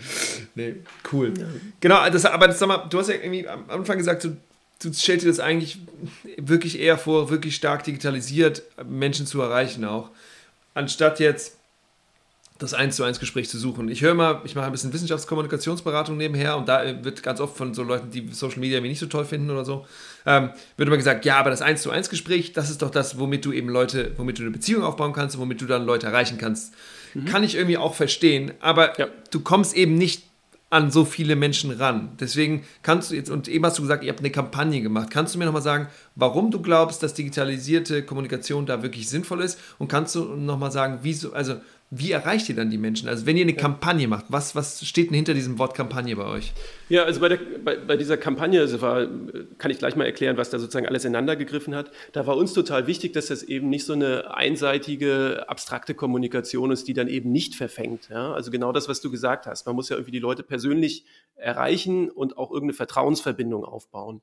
[0.56, 0.76] Nee,
[1.12, 1.34] cool.
[1.38, 1.46] Ja.
[1.80, 4.38] Genau, das, aber das, sag mal, du hast ja irgendwie am Anfang gesagt, du,
[4.82, 5.80] du stellst dir das eigentlich
[6.38, 10.10] wirklich eher vor, wirklich stark digitalisiert Menschen zu erreichen auch.
[10.74, 11.58] Anstatt jetzt
[12.62, 13.90] das 1 zu 1 Gespräch zu suchen.
[13.90, 17.74] Ich höre mal, ich mache ein bisschen Wissenschaftskommunikationsberatung nebenher und da wird ganz oft von
[17.74, 19.86] so Leuten, die Social Media mir nicht so toll finden oder so,
[20.26, 23.18] ähm, wird immer gesagt, ja, aber das 1 zu 1 Gespräch, das ist doch das,
[23.18, 26.08] womit du eben Leute, womit du eine Beziehung aufbauen kannst und womit du dann Leute
[26.08, 26.74] erreichen kannst.
[27.14, 27.26] Mhm.
[27.26, 29.08] Kann ich irgendwie auch verstehen, aber ja.
[29.32, 30.24] du kommst eben nicht
[30.70, 32.12] an so viele Menschen ran.
[32.18, 35.10] Deswegen kannst du jetzt, und eben hast du gesagt, ihr habt eine Kampagne gemacht.
[35.12, 39.60] Kannst du mir nochmal sagen, warum du glaubst, dass digitalisierte Kommunikation da wirklich sinnvoll ist?
[39.80, 41.56] Und kannst du nochmal sagen, wieso, also
[41.94, 43.10] wie erreicht ihr dann die Menschen?
[43.10, 43.58] Also wenn ihr eine ja.
[43.58, 46.54] Kampagne macht, was, was steht denn hinter diesem Wort Kampagne bei euch?
[46.88, 49.08] Ja, also bei, der, bei, bei dieser Kampagne, also war,
[49.58, 51.92] kann ich gleich mal erklären, was da sozusagen alles ineinander gegriffen hat.
[52.14, 56.88] Da war uns total wichtig, dass das eben nicht so eine einseitige, abstrakte Kommunikation ist,
[56.88, 58.08] die dann eben nicht verfängt.
[58.10, 58.32] Ja?
[58.32, 59.66] Also genau das, was du gesagt hast.
[59.66, 61.04] Man muss ja irgendwie die Leute persönlich
[61.36, 64.22] erreichen und auch irgendeine Vertrauensverbindung aufbauen.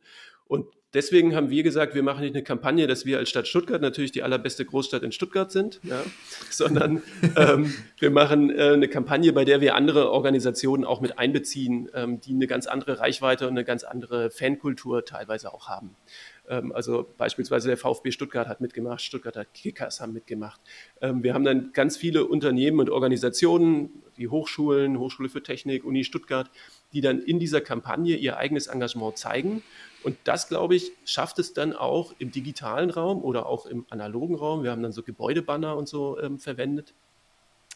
[0.49, 3.82] Und deswegen haben wir gesagt, wir machen nicht eine Kampagne, dass wir als Stadt Stuttgart
[3.82, 6.03] natürlich die allerbeste Großstadt in Stuttgart sind, ja,
[6.51, 7.03] sondern
[7.36, 12.20] ähm, wir machen äh, eine Kampagne, bei der wir andere Organisationen auch mit einbeziehen, ähm,
[12.20, 15.94] die eine ganz andere Reichweite und eine ganz andere Fankultur teilweise auch haben.
[16.49, 20.61] Ähm, also beispielsweise der VfB Stuttgart hat mitgemacht, Stuttgarter Kickers haben mitgemacht.
[21.03, 26.05] Ähm, wir haben dann ganz viele Unternehmen und Organisationen, die Hochschulen, Hochschule für Technik, Uni
[26.05, 26.51] Stuttgart,
[26.94, 29.62] die dann in dieser Kampagne ihr eigenes Engagement zeigen
[30.03, 34.36] und das, glaube ich, schafft es dann auch im digitalen Raum oder auch im analogen
[34.36, 34.62] Raum.
[34.62, 36.94] Wir haben dann so Gebäudebanner und so ähm, verwendet.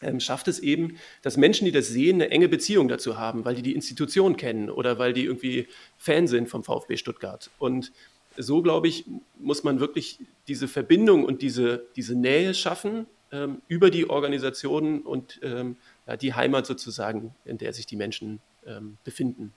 [0.01, 3.55] Ähm, schafft es eben, dass Menschen, die das sehen, eine enge Beziehung dazu haben, weil
[3.55, 7.51] die die Institution kennen oder weil die irgendwie Fan sind vom VfB Stuttgart.
[7.59, 7.93] Und
[8.37, 9.05] so, glaube ich,
[9.39, 10.19] muss man wirklich
[10.49, 16.35] diese Verbindung und diese, diese Nähe schaffen ähm, über die Organisationen und ähm, ja, die
[16.35, 19.53] Heimat sozusagen, in der sich die Menschen ähm, befinden.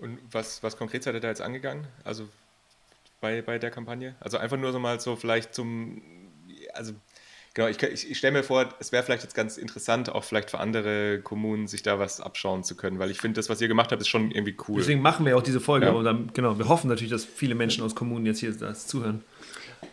[0.00, 1.86] Und was, was konkret seid ihr da jetzt angegangen?
[2.04, 2.28] Also
[3.20, 4.14] bei, bei der Kampagne?
[4.20, 6.00] Also einfach nur so mal so vielleicht zum,
[6.72, 6.92] also
[7.54, 10.50] genau, ich, ich, ich stelle mir vor, es wäre vielleicht jetzt ganz interessant, auch vielleicht
[10.50, 13.68] für andere Kommunen sich da was abschauen zu können, weil ich finde, das, was ihr
[13.68, 14.80] gemacht habt, ist schon irgendwie cool.
[14.80, 15.92] Deswegen machen wir auch diese Folge ja.
[15.92, 19.22] und dann, genau, wir hoffen natürlich, dass viele Menschen aus Kommunen jetzt hier das zuhören.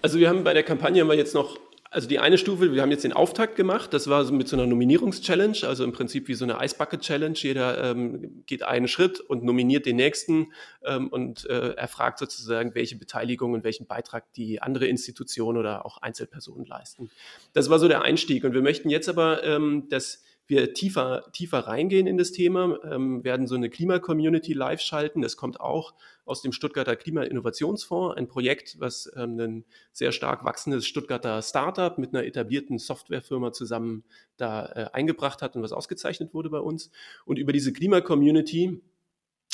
[0.01, 1.57] Also wir haben bei der Kampagne haben wir jetzt noch
[1.89, 4.55] also die eine Stufe, wir haben jetzt den Auftakt gemacht, das war so mit so
[4.55, 7.37] einer Nominierungs-Challenge, also im Prinzip wie so eine Eisbucket-Challenge.
[7.37, 10.51] Jeder ähm, geht einen Schritt und nominiert den nächsten
[10.83, 15.97] ähm, und äh, erfragt sozusagen, welche Beteiligung und welchen Beitrag die andere Institution oder auch
[15.99, 17.09] Einzelpersonen leisten.
[17.53, 21.59] Das war so der Einstieg und wir möchten jetzt aber ähm, das wir tiefer, tiefer
[21.59, 25.21] reingehen in das Thema, ähm, werden so eine Klima-Community live schalten.
[25.21, 25.93] Das kommt auch
[26.27, 32.13] aus dem Stuttgarter Klima-Innovationsfonds, ein Projekt, was ähm, ein sehr stark wachsendes Stuttgarter Startup mit
[32.13, 34.03] einer etablierten Softwarefirma zusammen
[34.35, 36.91] da äh, eingebracht hat und was ausgezeichnet wurde bei uns.
[37.25, 38.81] Und über diese Klima-Community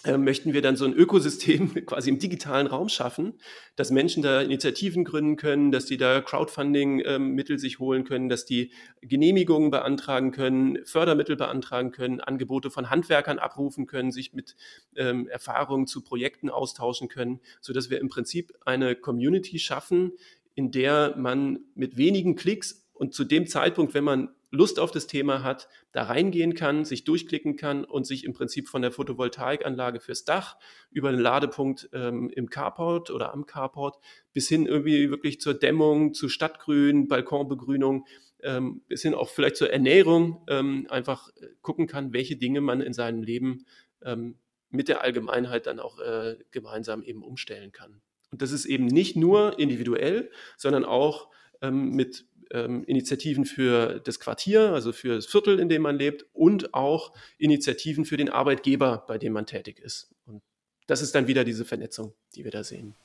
[0.06, 3.34] möchten wir dann so ein Ökosystem quasi im digitalen Raum schaffen,
[3.76, 8.46] dass Menschen da Initiativen gründen können, dass die da Crowdfunding-Mittel ähm, sich holen können, dass
[8.46, 14.56] die Genehmigungen beantragen können, Fördermittel beantragen können, Angebote von Handwerkern abrufen können, sich mit
[14.96, 20.12] ähm, Erfahrungen zu Projekten austauschen können, so dass wir im Prinzip eine Community schaffen,
[20.56, 25.08] in der man mit wenigen Klicks und zu dem Zeitpunkt, wenn man Lust auf das
[25.08, 30.00] Thema hat, da reingehen kann, sich durchklicken kann und sich im Prinzip von der Photovoltaikanlage
[30.00, 30.58] fürs Dach
[30.92, 33.98] über den Ladepunkt ähm, im Carport oder am Carport
[34.32, 38.06] bis hin irgendwie wirklich zur Dämmung, zu Stadtgrün, Balkonbegrünung,
[38.44, 42.80] ähm, bis hin auch vielleicht zur Ernährung ähm, einfach äh, gucken kann, welche Dinge man
[42.82, 43.66] in seinem Leben
[44.04, 44.38] ähm,
[44.70, 48.02] mit der Allgemeinheit dann auch äh, gemeinsam eben umstellen kann.
[48.32, 51.32] Und das ist eben nicht nur individuell, sondern auch
[51.64, 56.26] ähm, mit ähm, Initiativen für das Quartier, also für das Viertel, in dem man lebt,
[56.34, 60.14] und auch Initiativen für den Arbeitgeber, bei dem man tätig ist.
[60.26, 60.42] Und
[60.88, 62.96] das ist dann wieder diese Vernetzung, die wir da sehen.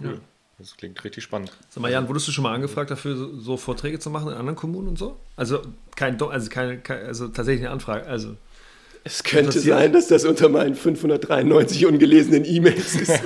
[0.00, 0.14] Cool.
[0.14, 0.20] Ja.
[0.58, 1.52] Das klingt richtig spannend.
[1.68, 4.34] Sag mal, Jan, wurdest du schon mal angefragt dafür, so, so Vorträge zu machen in
[4.34, 5.16] anderen Kommunen und so?
[5.36, 5.62] Also
[5.94, 8.06] kein, also keine, kein, also tatsächlich eine Anfrage.
[8.06, 8.36] Also
[9.08, 13.22] es könnte sein, dass das unter meinen 593 ungelesenen E-Mails ist.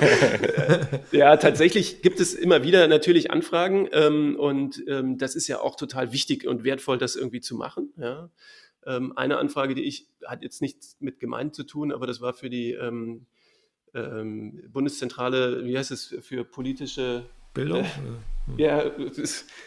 [1.11, 5.75] ja, tatsächlich gibt es immer wieder natürlich Anfragen ähm, und ähm, das ist ja auch
[5.75, 7.91] total wichtig und wertvoll, das irgendwie zu machen.
[7.97, 8.29] Ja.
[8.85, 12.33] Ähm, eine Anfrage, die ich, hat jetzt nichts mit Gemeinden zu tun, aber das war
[12.33, 13.25] für die ähm,
[13.93, 17.81] ähm, Bundeszentrale, wie heißt es, für politische Bildung?
[17.81, 17.87] Äh,
[18.57, 18.91] ja,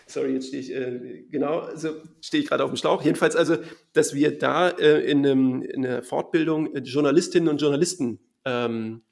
[0.07, 3.03] sorry, jetzt stehe ich, äh, genau, also stehe ich gerade auf dem Schlauch.
[3.03, 3.57] Jedenfalls also,
[3.93, 9.03] dass wir da äh, in, einem, in, einer Fortbildung Journalistinnen und Journalisten ähm,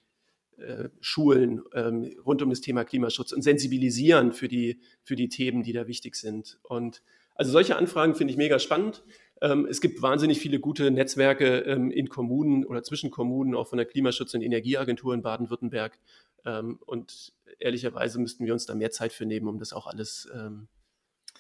[0.59, 5.63] äh, schulen ähm, rund um das Thema Klimaschutz und sensibilisieren für die, für die Themen,
[5.63, 6.59] die da wichtig sind.
[6.63, 7.03] Und
[7.35, 9.03] also solche Anfragen finde ich mega spannend.
[9.41, 13.79] Ähm, es gibt wahnsinnig viele gute Netzwerke ähm, in Kommunen oder zwischen Kommunen, auch von
[13.79, 15.99] der Klimaschutz- und Energieagentur in Baden-Württemberg.
[16.47, 20.29] Ähm, und ehrlicherweise müssten wir uns da mehr Zeit für nehmen, um das auch alles
[20.35, 20.69] ähm,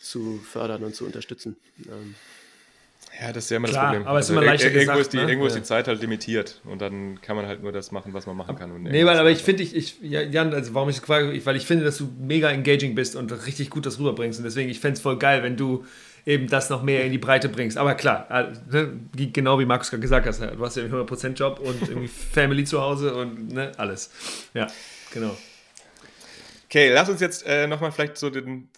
[0.00, 1.56] zu fördern und zu unterstützen.
[1.86, 2.14] Ähm.
[3.20, 4.08] Ja, das ist ja immer Klar, das Problem.
[4.08, 5.22] Aber es also ist immer leichter irgendwo, gesagt, ist die, ne?
[5.22, 5.48] irgendwo ja.
[5.48, 8.36] ist die Zeit halt limitiert und dann kann man halt nur das machen, was man
[8.36, 8.82] machen kann.
[8.82, 11.84] nee, weil, aber ich finde, ich, ich, Jan, also warum ich frage, weil ich finde,
[11.84, 15.00] dass du mega engaging bist und richtig gut das rüberbringst und deswegen, ich fände es
[15.00, 15.84] voll geil, wenn du
[16.26, 17.76] eben das noch mehr in die Breite bringst.
[17.76, 18.26] Aber klar,
[18.70, 22.64] ne, genau wie Markus gerade gesagt hat, du hast ja einen 100%-Job und irgendwie Family
[22.64, 24.10] zu Hause und ne, alles.
[24.54, 24.66] Ja,
[25.12, 25.36] genau.
[26.66, 28.68] Okay, lass uns jetzt äh, nochmal vielleicht so den,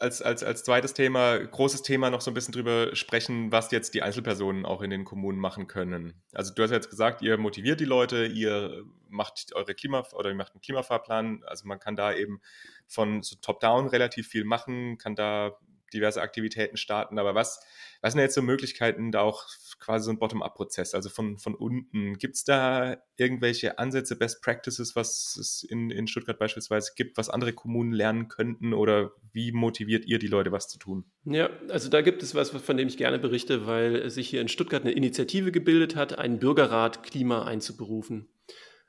[0.00, 3.94] als, als, als zweites Thema, großes Thema noch so ein bisschen drüber sprechen, was jetzt
[3.94, 6.14] die Einzelpersonen auch in den Kommunen machen können.
[6.34, 10.36] Also du hast jetzt gesagt, ihr motiviert die Leute, ihr macht eure Klima oder ihr
[10.36, 11.42] macht einen Klimafahrplan.
[11.46, 12.40] Also man kann da eben
[12.86, 15.56] von so top-down relativ viel machen, kann da
[15.92, 17.18] diverse Aktivitäten starten.
[17.18, 17.60] Aber was,
[18.00, 19.44] was sind jetzt so Möglichkeiten, da auch
[19.78, 22.18] quasi so ein Bottom-up-Prozess, also von, von unten?
[22.18, 27.28] Gibt es da irgendwelche Ansätze, Best Practices, was es in, in Stuttgart beispielsweise gibt, was
[27.28, 28.72] andere Kommunen lernen könnten?
[28.72, 31.04] Oder wie motiviert ihr die Leute, was zu tun?
[31.24, 34.48] Ja, also da gibt es was, von dem ich gerne berichte, weil sich hier in
[34.48, 38.28] Stuttgart eine Initiative gebildet hat, einen Bürgerrat Klima einzuberufen.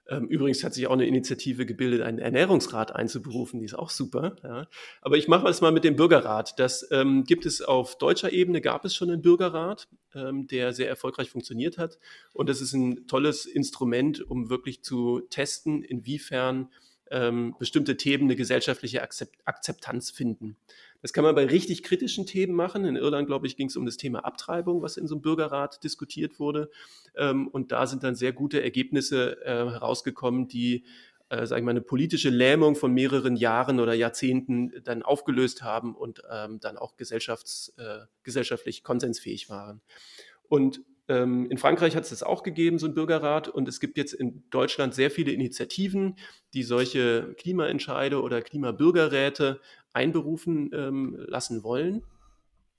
[0.09, 4.35] Ähm, übrigens hat sich auch eine Initiative gebildet, einen Ernährungsrat einzuberufen, die ist auch super.
[4.43, 4.67] Ja.
[5.01, 6.57] Aber ich mache es mal mit dem Bürgerrat.
[6.59, 10.89] Das ähm, gibt es auf deutscher Ebene, gab es schon einen Bürgerrat, ähm, der sehr
[10.89, 11.99] erfolgreich funktioniert hat.
[12.33, 16.69] Und das ist ein tolles Instrument, um wirklich zu testen, inwiefern
[17.11, 20.57] ähm, bestimmte Themen eine gesellschaftliche Akzeptanz finden.
[21.01, 22.85] Das kann man bei richtig kritischen Themen machen.
[22.85, 25.83] In Irland, glaube ich, ging es um das Thema Abtreibung, was in so einem Bürgerrat
[25.83, 26.69] diskutiert wurde.
[27.15, 30.83] Ähm, und da sind dann sehr gute Ergebnisse äh, herausgekommen, die
[31.29, 35.95] äh, sage ich mal, eine politische Lähmung von mehreren Jahren oder Jahrzehnten dann aufgelöst haben
[35.95, 39.81] und ähm, dann auch gesellschafts, äh, gesellschaftlich konsensfähig waren.
[40.47, 43.47] Und in Frankreich hat es das auch gegeben, so ein Bürgerrat.
[43.47, 46.17] Und es gibt jetzt in Deutschland sehr viele Initiativen,
[46.53, 49.59] die solche Klimaentscheide oder Klimabürgerräte
[49.91, 52.03] einberufen ähm, lassen wollen.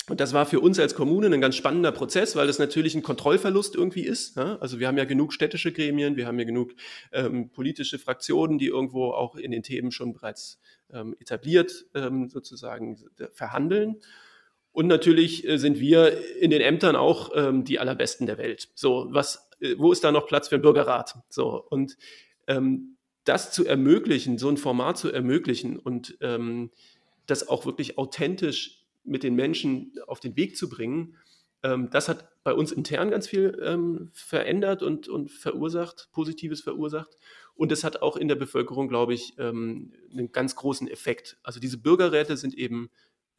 [0.09, 3.03] Und das war für uns als Kommune ein ganz spannender Prozess, weil das natürlich ein
[3.03, 4.37] Kontrollverlust irgendwie ist.
[4.37, 4.57] Ja?
[4.57, 6.73] Also wir haben ja genug städtische Gremien, wir haben ja genug
[7.13, 10.59] ähm, politische Fraktionen, die irgendwo auch in den Themen schon bereits
[10.93, 12.99] ähm, etabliert ähm, sozusagen
[13.33, 14.01] verhandeln.
[14.73, 18.69] Und natürlich äh, sind wir in den Ämtern auch ähm, die allerbesten der Welt.
[18.75, 21.17] So, was, äh, wo ist da noch Platz für einen Bürgerrat?
[21.29, 21.97] So, und
[22.47, 26.71] ähm, das zu ermöglichen, so ein Format zu ermöglichen und ähm,
[27.27, 31.17] das auch wirklich authentisch mit den Menschen auf den Weg zu bringen,
[31.63, 37.19] ähm, das hat bei uns intern ganz viel ähm, verändert und, und verursacht, Positives verursacht.
[37.55, 41.39] Und es hat auch in der Bevölkerung, glaube ich, ähm, einen ganz großen Effekt.
[41.43, 42.91] Also diese Bürgerräte sind eben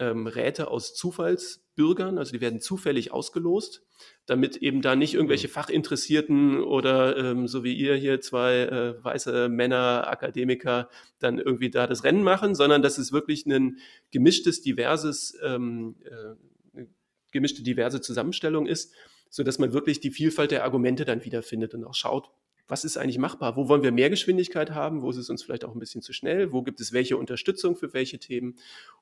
[0.01, 3.85] ähm, Räte aus Zufallsbürgern, also die werden zufällig ausgelost,
[4.25, 5.51] damit eben da nicht irgendwelche mhm.
[5.51, 10.89] Fachinteressierten oder ähm, so wie ihr hier zwei äh, weiße Männer, Akademiker
[11.19, 13.77] dann irgendwie da das Rennen machen, sondern dass es wirklich ein
[14.11, 16.85] gemischtes, diverses, ähm, äh,
[17.31, 18.93] gemischte, diverse Zusammenstellung ist,
[19.29, 22.31] sodass man wirklich die Vielfalt der Argumente dann wiederfindet und auch schaut,
[22.67, 23.55] was ist eigentlich machbar?
[23.55, 25.01] Wo wollen wir mehr Geschwindigkeit haben?
[25.01, 26.51] Wo ist es uns vielleicht auch ein bisschen zu schnell?
[26.51, 28.57] Wo gibt es welche Unterstützung für welche Themen?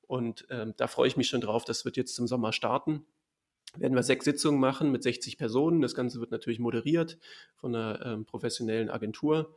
[0.07, 1.65] Und ähm, da freue ich mich schon drauf.
[1.65, 3.05] Das wird jetzt zum Sommer starten.
[3.75, 5.81] Werden wir sechs Sitzungen machen mit 60 Personen.
[5.81, 7.19] Das Ganze wird natürlich moderiert
[7.55, 9.55] von einer ähm, professionellen Agentur.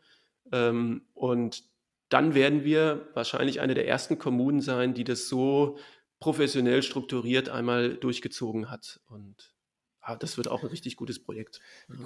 [0.51, 1.65] Ähm, und
[2.11, 5.79] dann werden wir wahrscheinlich eine der ersten Kommunen sein, die das so
[6.21, 9.01] professionell strukturiert einmal durchgezogen hat.
[9.09, 9.52] Und
[10.05, 11.61] Ah, das wird auch ein richtig gutes Projekt.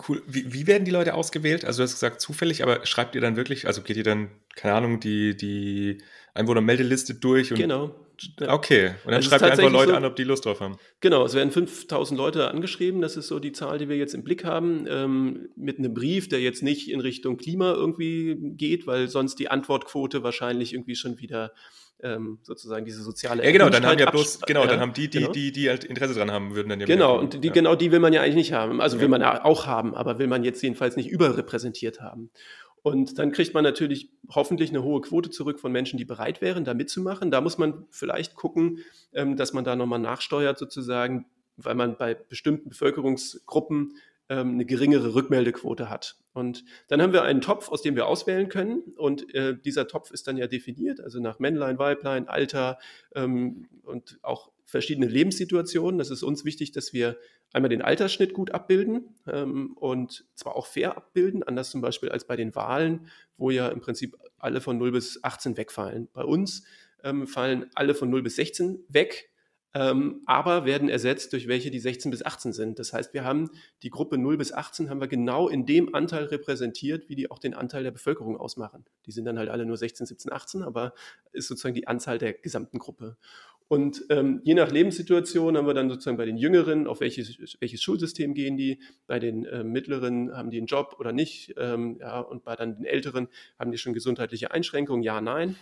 [0.06, 0.22] Cool.
[0.26, 1.64] Wie, wie, werden die Leute ausgewählt?
[1.64, 4.74] Also du hast gesagt zufällig, aber schreibt ihr dann wirklich, also geht ihr dann, keine
[4.74, 6.02] Ahnung, die, die
[6.34, 7.48] Einwohnermeldeliste durch?
[7.48, 7.94] genau.
[8.40, 10.76] Okay, und dann also schreibt ihr einfach Leute so, an, ob die Lust drauf haben.
[11.00, 14.24] Genau, es werden 5000 Leute angeschrieben, das ist so die Zahl, die wir jetzt im
[14.24, 19.08] Blick haben, ähm, mit einem Brief, der jetzt nicht in Richtung Klima irgendwie geht, weil
[19.08, 21.52] sonst die Antwortquote wahrscheinlich irgendwie schon wieder
[22.02, 25.08] ähm, sozusagen diese soziale Ja, genau, dann haben ja bloß, genau, ja, dann haben die,
[25.08, 25.32] die, genau.
[25.32, 27.52] die, die halt Interesse dran haben, würden dann ja Genau, und die, ja.
[27.52, 28.80] genau die will man ja eigentlich nicht haben.
[28.80, 32.30] Also will man ja auch haben, aber will man jetzt jedenfalls nicht überrepräsentiert haben.
[32.82, 36.64] Und dann kriegt man natürlich hoffentlich eine hohe Quote zurück von Menschen, die bereit wären,
[36.64, 37.32] da mitzumachen.
[37.32, 38.78] Da muss man vielleicht gucken,
[39.12, 41.26] ähm, dass man da nochmal nachsteuert sozusagen,
[41.56, 43.94] weil man bei bestimmten Bevölkerungsgruppen
[44.28, 46.16] ähm, eine geringere Rückmeldequote hat.
[46.32, 48.82] Und dann haben wir einen Topf, aus dem wir auswählen können.
[48.96, 52.78] Und äh, dieser Topf ist dann ja definiert, also nach Männlein, Weiblein, Alter
[53.14, 55.98] ähm, und auch verschiedene Lebenssituationen.
[55.98, 57.16] Das ist uns wichtig, dass wir
[57.52, 62.26] einmal den Altersschnitt gut abbilden ähm, und zwar auch fair abbilden, anders zum Beispiel als
[62.26, 63.06] bei den Wahlen,
[63.38, 66.08] wo ja im Prinzip alle von 0 bis 18 wegfallen.
[66.12, 66.64] Bei uns
[67.04, 69.30] ähm, fallen alle von 0 bis 16 weg
[69.76, 72.78] ähm, aber werden ersetzt durch welche, die 16 bis 18 sind.
[72.78, 73.50] Das heißt, wir haben
[73.82, 77.38] die Gruppe 0 bis 18 haben wir genau in dem Anteil repräsentiert, wie die auch
[77.38, 78.86] den Anteil der Bevölkerung ausmachen.
[79.04, 80.94] Die sind dann halt alle nur 16, 17, 18, aber
[81.32, 83.18] ist sozusagen die Anzahl der gesamten Gruppe.
[83.68, 87.82] Und ähm, je nach Lebenssituation haben wir dann sozusagen bei den Jüngeren, auf welches, welches
[87.82, 92.20] Schulsystem gehen die, bei den äh, Mittleren haben die einen Job oder nicht, ähm, ja,
[92.20, 95.56] und bei dann den Älteren haben die schon gesundheitliche Einschränkungen, ja, nein.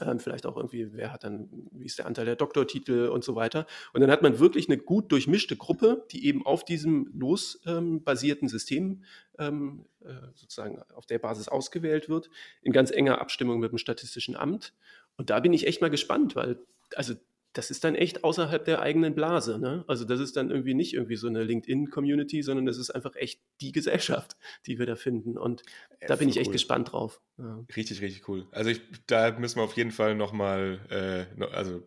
[0.00, 3.34] Ähm, vielleicht auch irgendwie, wer hat dann, wie ist der Anteil der Doktortitel und so
[3.34, 3.66] weiter.
[3.92, 8.48] Und dann hat man wirklich eine gut durchmischte Gruppe, die eben auf diesem losbasierten ähm,
[8.48, 9.04] System
[9.38, 12.30] ähm, äh, sozusagen auf der Basis ausgewählt wird,
[12.62, 14.74] in ganz enger Abstimmung mit dem Statistischen Amt.
[15.16, 16.58] Und da bin ich echt mal gespannt, weil,
[16.94, 17.14] also
[17.52, 19.58] das ist dann echt außerhalb der eigenen Blase.
[19.58, 19.84] Ne?
[19.88, 23.40] Also das ist dann irgendwie nicht irgendwie so eine LinkedIn-Community, sondern das ist einfach echt
[23.60, 24.36] die Gesellschaft,
[24.66, 25.36] die wir da finden.
[25.36, 25.62] Und
[26.00, 26.52] ja, da bin ich echt cool.
[26.52, 27.20] gespannt drauf.
[27.38, 27.64] Ja.
[27.74, 28.46] Richtig, richtig cool.
[28.52, 31.82] Also ich, da müssen wir auf jeden Fall nochmal, äh, also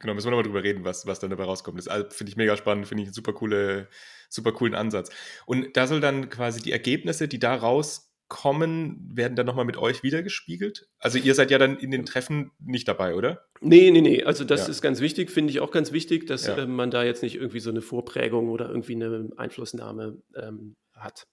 [0.00, 1.78] genau, müssen wir nochmal drüber reden, was, was dann dabei rauskommt.
[1.78, 3.88] Das also, finde ich mega spannend, finde ich einen super, coole,
[4.28, 5.10] super coolen Ansatz.
[5.46, 9.76] Und da soll dann quasi die Ergebnisse, die da raus kommen, werden dann nochmal mit
[9.76, 10.88] euch wiedergespiegelt?
[10.98, 13.46] Also ihr seid ja dann in den Treffen nicht dabei, oder?
[13.60, 14.22] Nee, nee, nee.
[14.22, 14.68] Also das ja.
[14.68, 16.56] ist ganz wichtig, finde ich auch ganz wichtig, dass ja.
[16.56, 21.26] äh, man da jetzt nicht irgendwie so eine Vorprägung oder irgendwie eine Einflussnahme ähm, hat.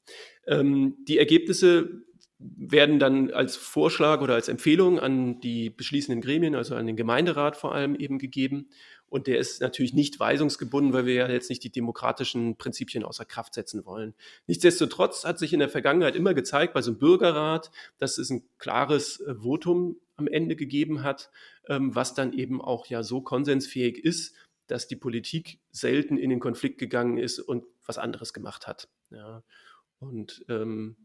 [0.48, 2.06] Ähm, die Ergebnisse
[2.38, 7.56] werden dann als Vorschlag oder als Empfehlung an die beschließenden Gremien, also an den Gemeinderat
[7.56, 8.70] vor allem eben gegeben.
[9.16, 13.24] Und der ist natürlich nicht weisungsgebunden, weil wir ja jetzt nicht die demokratischen Prinzipien außer
[13.24, 14.13] Kraft setzen wollen.
[14.45, 18.43] Nichtsdestotrotz hat sich in der Vergangenheit immer gezeigt, bei so einem Bürgerrat, dass es ein
[18.57, 21.32] klares äh, Votum am Ende gegeben hat,
[21.70, 24.36] ähm, was dann eben auch ja so konsensfähig ist,
[24.68, 28.89] dass die Politik selten in den Konflikt gegangen ist und was anderes gemacht hat.
[29.11, 29.43] Ja.
[29.99, 30.97] Und ähm,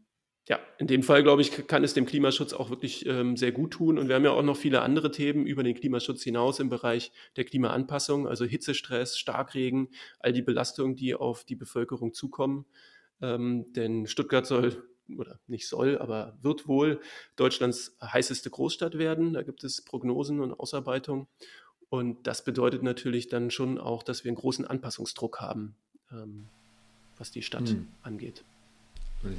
[0.51, 3.71] ja, in dem Fall, glaube ich, kann es dem Klimaschutz auch wirklich ähm, sehr gut
[3.71, 3.97] tun.
[3.97, 7.13] Und wir haben ja auch noch viele andere Themen über den Klimaschutz hinaus im Bereich
[7.37, 9.87] der Klimaanpassung, also Hitzestress, Starkregen,
[10.19, 12.65] all die Belastungen, die auf die Bevölkerung zukommen.
[13.21, 14.83] Ähm, denn Stuttgart soll,
[15.17, 16.99] oder nicht soll, aber wird wohl
[17.37, 19.31] Deutschlands heißeste Großstadt werden.
[19.31, 21.27] Da gibt es Prognosen und Ausarbeitungen.
[21.87, 25.75] Und das bedeutet natürlich dann schon auch, dass wir einen großen Anpassungsdruck haben,
[26.11, 26.49] ähm,
[27.17, 27.87] was die Stadt hm.
[28.01, 28.43] angeht.
[29.23, 29.29] Ja.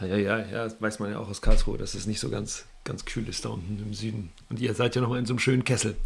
[0.00, 2.66] Ja, ja, ja, das weiß man ja auch aus Karlsruhe, dass es nicht so ganz,
[2.84, 4.30] ganz kühl ist da unten im Süden.
[4.50, 5.96] Und ihr seid ja nochmal in so einem schönen Kessel,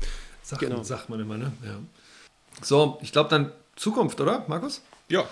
[0.43, 0.83] sagt, genau.
[0.83, 1.53] sagt man immer, ne?
[1.65, 1.79] Ja.
[2.63, 4.83] So, ich glaube dann Zukunft, oder, Markus?
[5.09, 5.25] Ja.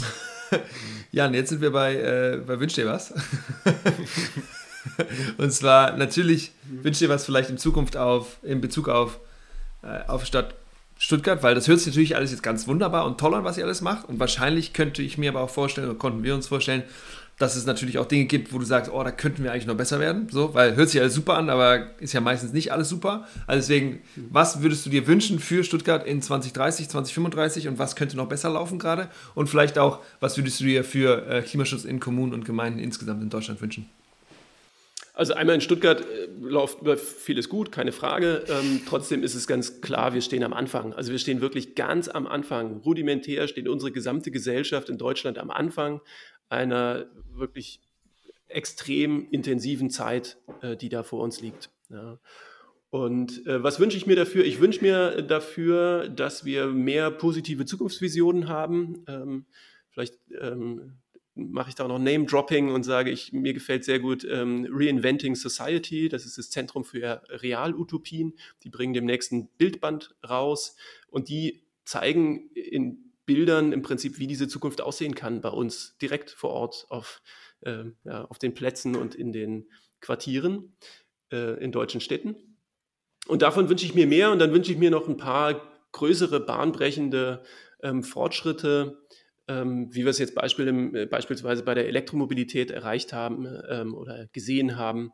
[1.12, 3.12] Jan, jetzt sind wir bei, äh, bei Wünsch dir was.
[5.38, 9.18] Und zwar natürlich wünsch dir was vielleicht in Zukunft auf, in Bezug auf,
[9.82, 10.54] äh, auf Stadt
[10.98, 13.64] Stuttgart, weil das hört sich natürlich alles jetzt ganz wunderbar und toll an, was ihr
[13.64, 14.08] alles macht.
[14.08, 16.84] Und wahrscheinlich könnte ich mir aber auch vorstellen, oder konnten wir uns vorstellen,
[17.42, 19.76] dass es natürlich auch Dinge gibt, wo du sagst, oh, da könnten wir eigentlich noch
[19.76, 20.28] besser werden.
[20.30, 23.26] So, weil hört sich alles super an, aber ist ja meistens nicht alles super.
[23.48, 28.16] Also deswegen, was würdest du dir wünschen für Stuttgart in 2030, 2035 und was könnte
[28.16, 29.08] noch besser laufen gerade?
[29.34, 33.20] Und vielleicht auch, was würdest du dir für äh, Klimaschutz in Kommunen und Gemeinden insgesamt
[33.22, 33.90] in Deutschland wünschen?
[35.14, 38.44] Also einmal in Stuttgart äh, läuft vieles gut, keine Frage.
[38.48, 40.92] Ähm, trotzdem ist es ganz klar, wir stehen am Anfang.
[40.94, 42.76] Also wir stehen wirklich ganz am Anfang.
[42.84, 46.00] Rudimentär steht unsere gesamte Gesellschaft in Deutschland am Anfang
[46.48, 47.80] einer wirklich
[48.48, 51.70] extrem intensiven Zeit, äh, die da vor uns liegt.
[51.88, 52.18] Ja.
[52.90, 54.44] Und äh, was wünsche ich mir dafür?
[54.44, 59.04] Ich wünsche mir dafür, dass wir mehr positive Zukunftsvisionen haben.
[59.08, 59.46] Ähm,
[59.88, 60.98] vielleicht ähm,
[61.34, 65.34] mache ich da auch noch Name-Dropping und sage, ich, mir gefällt sehr gut ähm, Reinventing
[65.34, 66.10] Society.
[66.10, 68.34] Das ist das Zentrum für Realutopien.
[68.64, 70.76] Die bringen demnächst ein Bildband raus
[71.08, 76.30] und die zeigen in Bildern im Prinzip, wie diese Zukunft aussehen kann bei uns direkt
[76.30, 77.22] vor Ort auf,
[77.60, 79.68] äh, ja, auf den Plätzen und in den
[80.00, 80.76] Quartieren
[81.32, 82.58] äh, in deutschen Städten.
[83.28, 85.62] Und davon wünsche ich mir mehr und dann wünsche ich mir noch ein paar
[85.92, 87.42] größere, bahnbrechende
[87.82, 88.98] ähm, Fortschritte,
[89.46, 93.94] ähm, wie wir es jetzt Beispiel im, äh, beispielsweise bei der Elektromobilität erreicht haben ähm,
[93.94, 95.12] oder gesehen haben.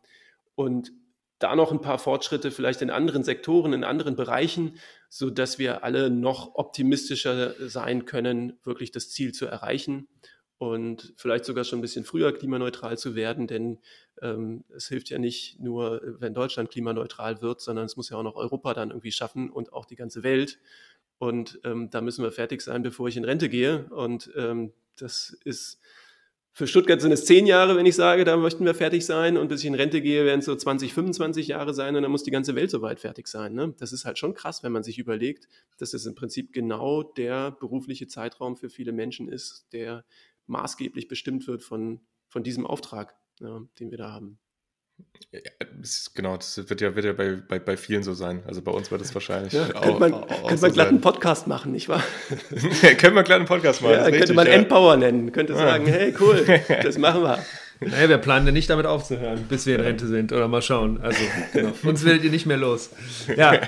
[0.55, 0.93] Und
[1.39, 4.79] da noch ein paar Fortschritte vielleicht in anderen Sektoren, in anderen Bereichen,
[5.09, 10.09] so dass wir alle noch optimistischer sein können, wirklich das Ziel zu erreichen
[10.59, 13.79] und vielleicht sogar schon ein bisschen früher klimaneutral zu werden, denn
[14.21, 18.25] ähm, es hilft ja nicht nur, wenn Deutschland klimaneutral wird, sondern es muss ja auch
[18.25, 20.59] noch Europa dann irgendwie schaffen und auch die ganze Welt.
[21.19, 23.87] Und ähm, da müssen wir fertig sein, bevor ich in Rente gehe.
[23.91, 25.81] Und ähm, das ist
[26.59, 29.37] für Stuttgart sind es zehn Jahre, wenn ich sage, da möchten wir fertig sein.
[29.37, 31.95] Und bis ich in Rente gehe, werden es so 20, 25 Jahre sein.
[31.95, 33.55] Und dann muss die ganze Welt soweit fertig sein.
[33.55, 33.77] Ne?
[33.79, 35.47] Das ist halt schon krass, wenn man sich überlegt,
[35.77, 40.05] dass es im Prinzip genau der berufliche Zeitraum für viele Menschen ist, der
[40.49, 44.41] maßgeblich bestimmt wird von, von diesem Auftrag, ja, den wir da haben.
[45.31, 45.41] Ja,
[46.15, 48.43] genau, das wird ja, wird ja bei, bei, bei vielen so sein.
[48.47, 49.83] Also bei uns wird es wahrscheinlich ja, auch.
[49.83, 52.03] Könnte man, auch, auch könnte man glatt einen Podcast machen, nicht wahr?
[52.81, 53.93] könnte man glatt einen Podcast machen.
[53.93, 54.55] Ja, könnte richtig, man ja.
[54.55, 55.31] Empower nennen.
[55.31, 56.47] Könnte sagen, hey, cool,
[56.83, 57.45] das machen wir.
[57.81, 60.33] Naja, wir planen ja nicht damit aufzuhören, bis wir in Rente sind.
[60.33, 60.99] Oder mal schauen.
[61.03, 61.21] Also,
[61.53, 61.73] genau.
[61.85, 62.91] uns werdet ihr nicht mehr los.
[63.37, 63.61] Ja.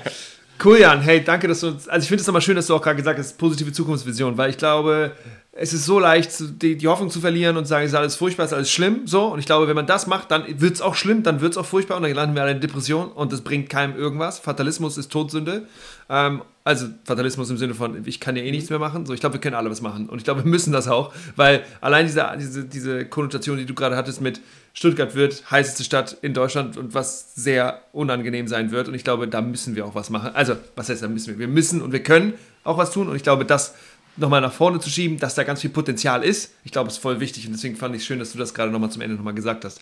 [0.63, 1.01] Cool, Jan.
[1.01, 1.87] Hey, danke, dass du uns.
[1.87, 4.49] Also, ich finde es nochmal schön, dass du auch gerade gesagt hast, positive Zukunftsvision, weil
[4.49, 5.11] ich glaube,
[5.53, 6.31] es ist so leicht,
[6.61, 8.71] die, die, Hoffnung zu verlieren und zu sagen, es ist alles furchtbar, es ist alles
[8.71, 9.01] schlimm.
[9.05, 11.51] So, und ich glaube, wenn man das macht, dann wird es auch schlimm, dann wird
[11.51, 14.39] es auch furchtbar und dann landen wir alle in Depression und das bringt keinem irgendwas.
[14.39, 15.67] Fatalismus ist Todsünde.
[16.09, 19.05] Ähm, also Fatalismus im Sinne von, ich kann ja eh nichts mehr machen.
[19.05, 20.07] So, ich glaube, wir können alle was machen.
[20.07, 23.73] Und ich glaube, wir müssen das auch, weil allein diese, diese, diese Konnotation, die du
[23.73, 24.39] gerade hattest mit
[24.73, 28.87] Stuttgart wird heißeste Stadt in Deutschland und was sehr unangenehm sein wird.
[28.87, 30.31] Und ich glaube, da müssen wir auch was machen.
[30.33, 31.39] Also, was heißt, da müssen wir?
[31.39, 33.09] Wir müssen und wir können auch was tun.
[33.09, 33.73] Und ich glaube, das
[34.17, 36.53] nochmal nach vorne zu schieben, dass da ganz viel Potenzial ist.
[36.63, 38.53] Ich glaube, es ist voll wichtig und deswegen fand ich es schön, dass du das
[38.53, 39.81] gerade nochmal zum Ende nochmal gesagt hast.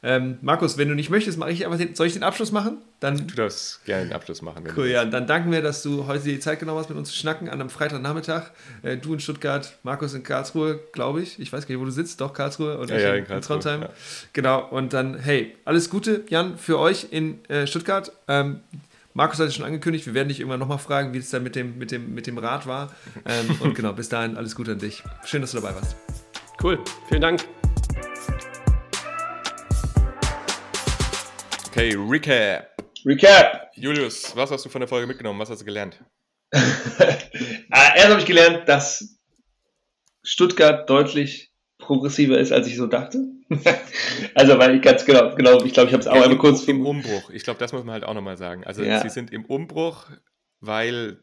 [0.00, 2.78] Ähm, Markus, wenn du nicht möchtest, mache ich einfach den, soll ich den Abschluss machen?
[3.00, 4.64] Dann, du darfst gerne den Abschluss machen.
[4.76, 5.04] cool, ja.
[5.04, 7.60] Dann danken wir, dass du heute die Zeit genommen hast, mit uns zu schnacken an
[7.60, 8.50] einem Freitagnachmittag.
[8.82, 11.40] Äh, du in Stuttgart, Markus in Karlsruhe, glaube ich.
[11.40, 12.20] Ich weiß gar nicht, wo du sitzt.
[12.20, 13.82] Doch, Karlsruhe und ja, ja, in, in, in Trondheim.
[13.82, 13.90] Ja.
[14.34, 14.68] Genau.
[14.68, 18.12] Und dann, hey, alles Gute, Jan, für euch in äh, Stuttgart.
[18.28, 18.60] Ähm,
[19.18, 21.56] Markus hat es schon angekündigt, wir werden dich irgendwann nochmal fragen, wie es dann mit
[21.56, 22.94] dem, mit dem, mit dem Rad war.
[23.26, 25.02] Ähm, und genau, bis dahin alles Gute an dich.
[25.24, 25.96] Schön, dass du dabei warst.
[26.62, 27.44] Cool, vielen Dank.
[31.66, 32.68] Okay, Recap.
[33.04, 33.72] Recap.
[33.74, 35.40] Julius, was hast du von der Folge mitgenommen?
[35.40, 35.98] Was hast du gelernt?
[37.70, 39.18] Ah, erst habe ich gelernt, dass
[40.22, 43.26] Stuttgart deutlich progressiver ist, als ich so dachte.
[44.34, 46.64] also, weil ich ganz genau, genau ich glaube, ich habe es auch ja, einmal kurz.
[46.64, 47.30] Im Umbruch.
[47.30, 48.64] Ich glaube, das muss man halt auch nochmal sagen.
[48.64, 49.00] Also, ja.
[49.00, 50.06] sie sind im Umbruch,
[50.60, 51.22] weil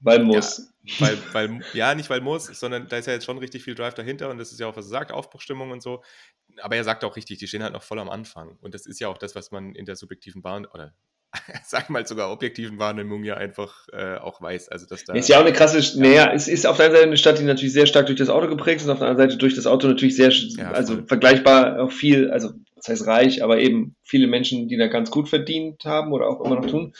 [0.00, 0.72] Weil muss.
[0.82, 3.74] Ja, weil, weil, ja, nicht weil muss, sondern da ist ja jetzt schon richtig viel
[3.74, 6.02] Drive dahinter und das ist ja auch, was er sagt, Aufbruchstimmung und so.
[6.60, 8.58] Aber er sagt auch richtig, die stehen halt noch voll am Anfang.
[8.60, 10.94] Und das ist ja auch das, was man in der subjektiven Bahn oder
[11.64, 14.68] sag mal sogar objektiven Wahrnehmung ja einfach äh, auch weiß.
[14.68, 16.00] Also dass da ist ja auch eine krasse, ja.
[16.00, 18.28] naja, es ist auf der einen Seite eine Stadt, die natürlich sehr stark durch das
[18.28, 21.04] Auto geprägt ist und auf der anderen Seite durch das Auto natürlich sehr, ja, also
[21.06, 25.28] vergleichbar auch viel, also das heißt reich, aber eben viele Menschen, die da ganz gut
[25.28, 26.92] verdient haben oder auch immer noch tun.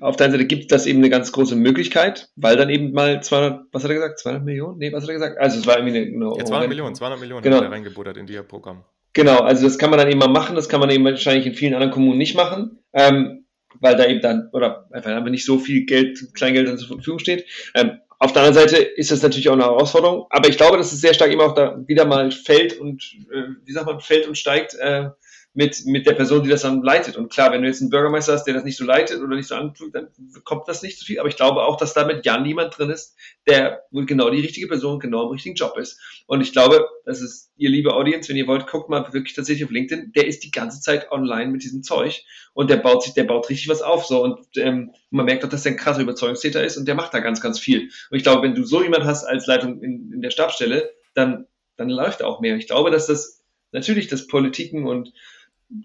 [0.00, 3.22] Auf der einen Seite gibt das eben eine ganz große Möglichkeit, weil dann eben mal
[3.22, 4.78] 200, was hat er gesagt, 200 Millionen?
[4.78, 5.38] Nee, was hat er gesagt?
[5.38, 7.58] Also es war irgendwie eine, eine ja, 200 Millionen, 200 Millionen genau.
[7.58, 8.84] hat er reingebuttert in ihr Programm.
[9.12, 11.54] Genau, also das kann man dann eben mal machen, das kann man eben wahrscheinlich in
[11.54, 12.78] vielen anderen Kommunen nicht machen.
[12.92, 13.39] Ähm,
[13.80, 17.18] weil da eben dann, oder einfach einfach nicht so viel Geld, Kleingeld dann zur Verfügung
[17.18, 17.44] steht.
[17.74, 20.92] Ähm, auf der anderen Seite ist das natürlich auch eine Herausforderung, aber ich glaube, dass
[20.92, 23.02] es sehr stark immer auch da wieder mal fällt und,
[23.32, 25.08] äh, wie sagt man, fällt und steigt, äh,
[25.52, 27.16] mit, mit der Person, die das dann leitet.
[27.16, 29.48] Und klar, wenn du jetzt einen Bürgermeister hast, der das nicht so leitet oder nicht
[29.48, 30.08] so antut, dann
[30.44, 31.18] kommt das nicht so viel.
[31.18, 33.16] Aber ich glaube auch, dass da mit Jan niemand drin ist,
[33.48, 36.00] der genau die richtige Person, genau im richtigen Job ist.
[36.26, 39.64] Und ich glaube, das ist, ihr liebe Audience, wenn ihr wollt, guckt mal wirklich tatsächlich
[39.64, 43.14] auf LinkedIn, der ist die ganze Zeit online mit diesem Zeug und der baut sich,
[43.14, 44.06] der baut richtig was auf.
[44.06, 47.12] So und ähm, man merkt auch, dass der ein krasser Überzeugungstäter ist und der macht
[47.12, 47.90] da ganz, ganz viel.
[48.10, 51.46] Und ich glaube, wenn du so jemand hast als Leitung in, in der Stabsstelle, dann,
[51.76, 52.54] dann läuft auch mehr.
[52.56, 53.42] Ich glaube, dass das
[53.72, 55.12] natürlich, dass Politiken und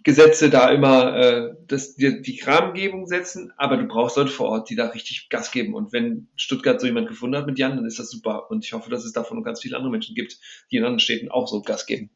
[0.04, 4.70] Gesetze da immer äh, das, die, die Rahmengebung setzen, aber du brauchst Leute vor Ort,
[4.70, 5.76] die da richtig Gas geben.
[5.76, 8.50] Und wenn Stuttgart so jemand gefunden hat mit Jan, dann ist das super.
[8.50, 10.40] Und ich hoffe, dass es davon noch ganz viele andere Menschen gibt,
[10.72, 12.10] die in anderen Städten auch so Gas geben.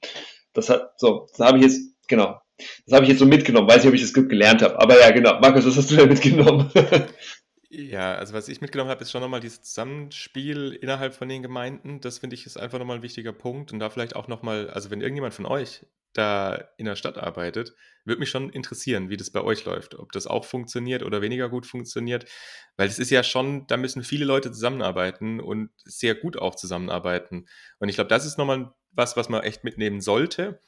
[0.54, 2.42] Das hat, so, das habe ich jetzt, genau.
[2.86, 3.70] Das habe ich jetzt so mitgenommen.
[3.70, 4.80] Weiß nicht, ob ich das gelernt habe.
[4.80, 5.40] Aber ja, genau.
[5.40, 6.72] Markus, was hast du da mitgenommen?
[7.72, 12.02] Ja, also was ich mitgenommen habe, ist schon nochmal dieses Zusammenspiel innerhalb von den Gemeinden.
[12.02, 13.72] Das finde ich ist einfach nochmal ein wichtiger Punkt.
[13.72, 17.74] Und da vielleicht auch nochmal, also wenn irgendjemand von euch da in der Stadt arbeitet,
[18.06, 19.96] würde mich schon interessieren, wie das bei euch läuft.
[19.96, 22.26] Ob das auch funktioniert oder weniger gut funktioniert.
[22.78, 27.46] Weil es ist ja schon, da müssen viele Leute zusammenarbeiten und sehr gut auch zusammenarbeiten.
[27.80, 30.60] Und ich glaube, das ist nochmal was, was man echt mitnehmen sollte.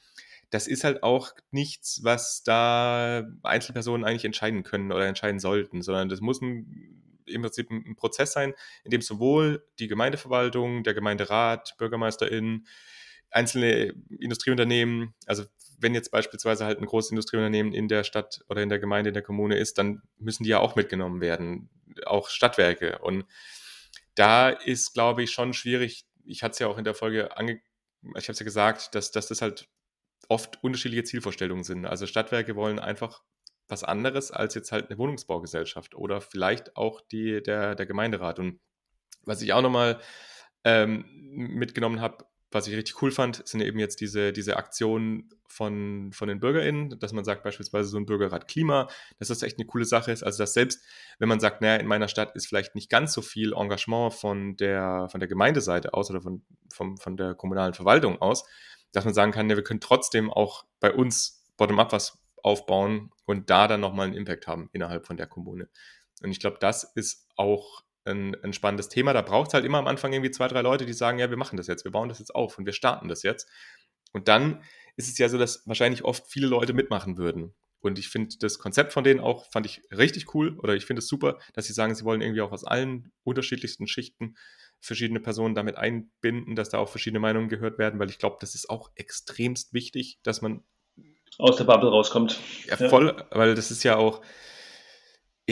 [0.50, 6.08] Das ist halt auch nichts, was da Einzelpersonen eigentlich entscheiden können oder entscheiden sollten, sondern
[6.08, 11.76] das muss ein im Prinzip ein, Prozess sein, in dem sowohl die Gemeindeverwaltung, der Gemeinderat,
[11.78, 12.66] BürgermeisterInnen,
[13.32, 15.44] einzelne Industrieunternehmen, also
[15.78, 19.14] wenn jetzt beispielsweise halt ein großes Industrieunternehmen in der Stadt oder in der Gemeinde, in
[19.14, 21.70] der Kommune ist, dann müssen die ja auch mitgenommen werden,
[22.06, 22.98] auch Stadtwerke.
[22.98, 23.24] Und
[24.14, 27.60] da ist, glaube ich, schon schwierig, ich hatte es ja auch in der Folge ange
[28.16, 29.68] ich habe es ja gesagt, dass, dass das halt
[30.28, 31.86] oft unterschiedliche Zielvorstellungen sind.
[31.86, 33.22] Also Stadtwerke wollen einfach
[33.68, 38.38] was anderes als jetzt halt eine Wohnungsbaugesellschaft oder vielleicht auch die, der, der Gemeinderat.
[38.38, 38.60] Und
[39.24, 40.00] was ich auch nochmal
[40.64, 46.12] ähm, mitgenommen habe, was ich richtig cool fand, sind eben jetzt diese, diese Aktionen von,
[46.12, 48.88] von den BürgerInnen, dass man sagt, beispielsweise so ein Bürgerrat Klima,
[49.18, 50.22] dass das echt eine coole Sache ist.
[50.22, 50.82] Also, dass selbst,
[51.18, 54.56] wenn man sagt, naja, in meiner Stadt ist vielleicht nicht ganz so viel Engagement von
[54.56, 56.42] der, von der Gemeindeseite aus oder von,
[56.72, 58.44] von, von der kommunalen Verwaltung aus,
[58.92, 63.50] dass man sagen kann, ja, wir können trotzdem auch bei uns bottom-up was aufbauen und
[63.50, 65.68] da dann nochmal einen Impact haben innerhalb von der Kommune.
[66.22, 69.12] Und ich glaube, das ist auch ein, ein spannendes Thema.
[69.12, 71.36] Da braucht es halt immer am Anfang irgendwie zwei, drei Leute, die sagen, ja, wir
[71.36, 73.48] machen das jetzt, wir bauen das jetzt auf und wir starten das jetzt.
[74.12, 74.62] Und dann
[74.96, 77.54] ist es ja so, dass wahrscheinlich oft viele Leute mitmachen würden.
[77.80, 81.00] Und ich finde das Konzept von denen auch, fand ich richtig cool oder ich finde
[81.00, 84.36] es super, dass sie sagen, sie wollen irgendwie auch aus allen unterschiedlichsten Schichten
[84.78, 88.54] verschiedene Personen damit einbinden, dass da auch verschiedene Meinungen gehört werden, weil ich glaube, das
[88.54, 90.62] ist auch extremst wichtig, dass man
[91.38, 92.38] aus der Bubble rauskommt.
[92.66, 93.26] Ja, voll, ja.
[93.36, 94.22] weil das ist ja auch,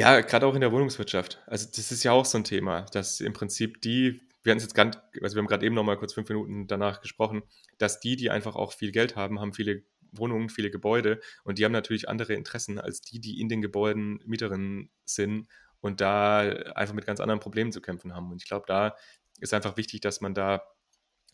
[0.00, 1.42] ja, gerade auch in der Wohnungswirtschaft.
[1.46, 4.62] Also das ist ja auch so ein Thema, dass im Prinzip die, wir haben es
[4.64, 7.42] jetzt ganz, also wir haben gerade eben noch mal kurz fünf Minuten danach gesprochen,
[7.76, 11.66] dass die, die einfach auch viel Geld haben, haben viele Wohnungen, viele Gebäude und die
[11.66, 15.48] haben natürlich andere Interessen als die, die in den Gebäuden Mieterinnen sind
[15.80, 16.40] und da
[16.74, 18.30] einfach mit ganz anderen Problemen zu kämpfen haben.
[18.32, 18.96] Und ich glaube, da
[19.38, 20.62] ist einfach wichtig, dass man da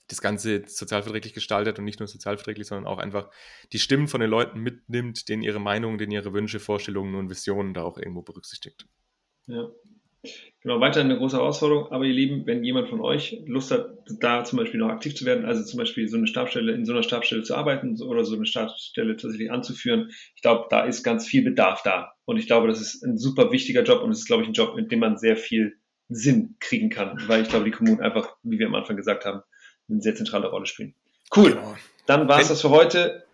[0.09, 3.30] das Ganze sozialverträglich gestaltet und nicht nur sozialverträglich, sondern auch einfach
[3.72, 7.74] die Stimmen von den Leuten mitnimmt, denen ihre Meinungen, denen ihre Wünsche, Vorstellungen und Visionen
[7.74, 8.86] da auch irgendwo berücksichtigt.
[9.46, 9.68] Ja.
[10.62, 11.92] Genau, weiterhin eine große Herausforderung.
[11.92, 13.88] Aber ihr Lieben, wenn jemand von euch Lust hat,
[14.20, 16.92] da zum Beispiel noch aktiv zu werden, also zum Beispiel so eine Stabstelle, in so
[16.92, 21.26] einer Stabstelle zu arbeiten oder so eine Stabstelle tatsächlich anzuführen, ich glaube, da ist ganz
[21.26, 22.14] viel Bedarf da.
[22.24, 24.54] Und ich glaube, das ist ein super wichtiger Job und es ist, glaube ich, ein
[24.54, 25.78] Job, mit dem man sehr viel
[26.09, 29.42] Sinn kriegen kann, weil ich glaube, die Kommunen einfach, wie wir am Anfang gesagt haben,
[29.89, 30.95] eine sehr zentrale Rolle spielen.
[31.34, 31.53] Cool.
[31.53, 31.76] Genau.
[32.07, 33.24] Dann war es das für heute.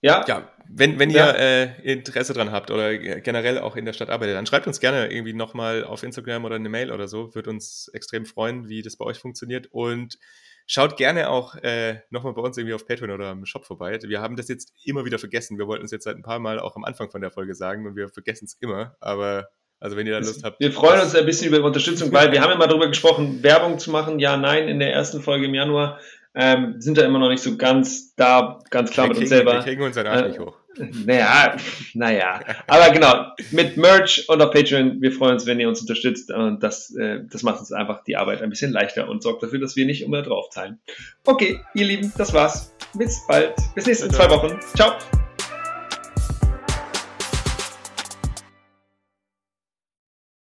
[0.00, 0.24] Ja.
[0.26, 1.30] Ja, wenn, wenn ja.
[1.30, 4.80] ihr äh, Interesse dran habt oder generell auch in der Stadt arbeitet, dann schreibt uns
[4.80, 7.34] gerne irgendwie nochmal auf Instagram oder eine Mail oder so.
[7.34, 9.68] Würde uns extrem freuen, wie das bei euch funktioniert.
[9.70, 10.18] Und
[10.66, 13.98] schaut gerne auch äh, nochmal bei uns irgendwie auf Patreon oder im Shop vorbei.
[14.02, 15.58] Wir haben das jetzt immer wieder vergessen.
[15.58, 17.86] Wir wollten es jetzt seit ein paar Mal auch am Anfang von der Folge sagen
[17.86, 18.96] und wir vergessen es immer.
[19.00, 19.48] Aber
[19.84, 20.58] Also wenn ihr da Lust habt.
[20.60, 23.78] Wir freuen uns ein bisschen über Unterstützung, weil wir haben ja mal darüber gesprochen, Werbung
[23.78, 24.18] zu machen.
[24.18, 26.00] Ja, nein, in der ersten Folge im Januar.
[26.34, 29.28] Ähm, sind da immer noch nicht so ganz da, ganz klar wir mit kriegen, uns
[29.28, 29.52] selber.
[29.52, 30.56] Wir kriegen unseren Arsch äh, nicht hoch.
[31.04, 31.56] Naja,
[31.92, 32.40] naja.
[32.66, 36.32] Aber genau, mit Merch und auf Patreon, wir freuen uns, wenn ihr uns unterstützt.
[36.32, 39.60] Und das, äh, das macht uns einfach die Arbeit ein bisschen leichter und sorgt dafür,
[39.60, 40.80] dass wir nicht immer drauf zahlen.
[41.26, 42.74] Okay, ihr Lieben, das war's.
[42.94, 43.54] Bis bald.
[43.74, 44.58] Bis nächste zwei Wochen.
[44.74, 44.94] Ciao.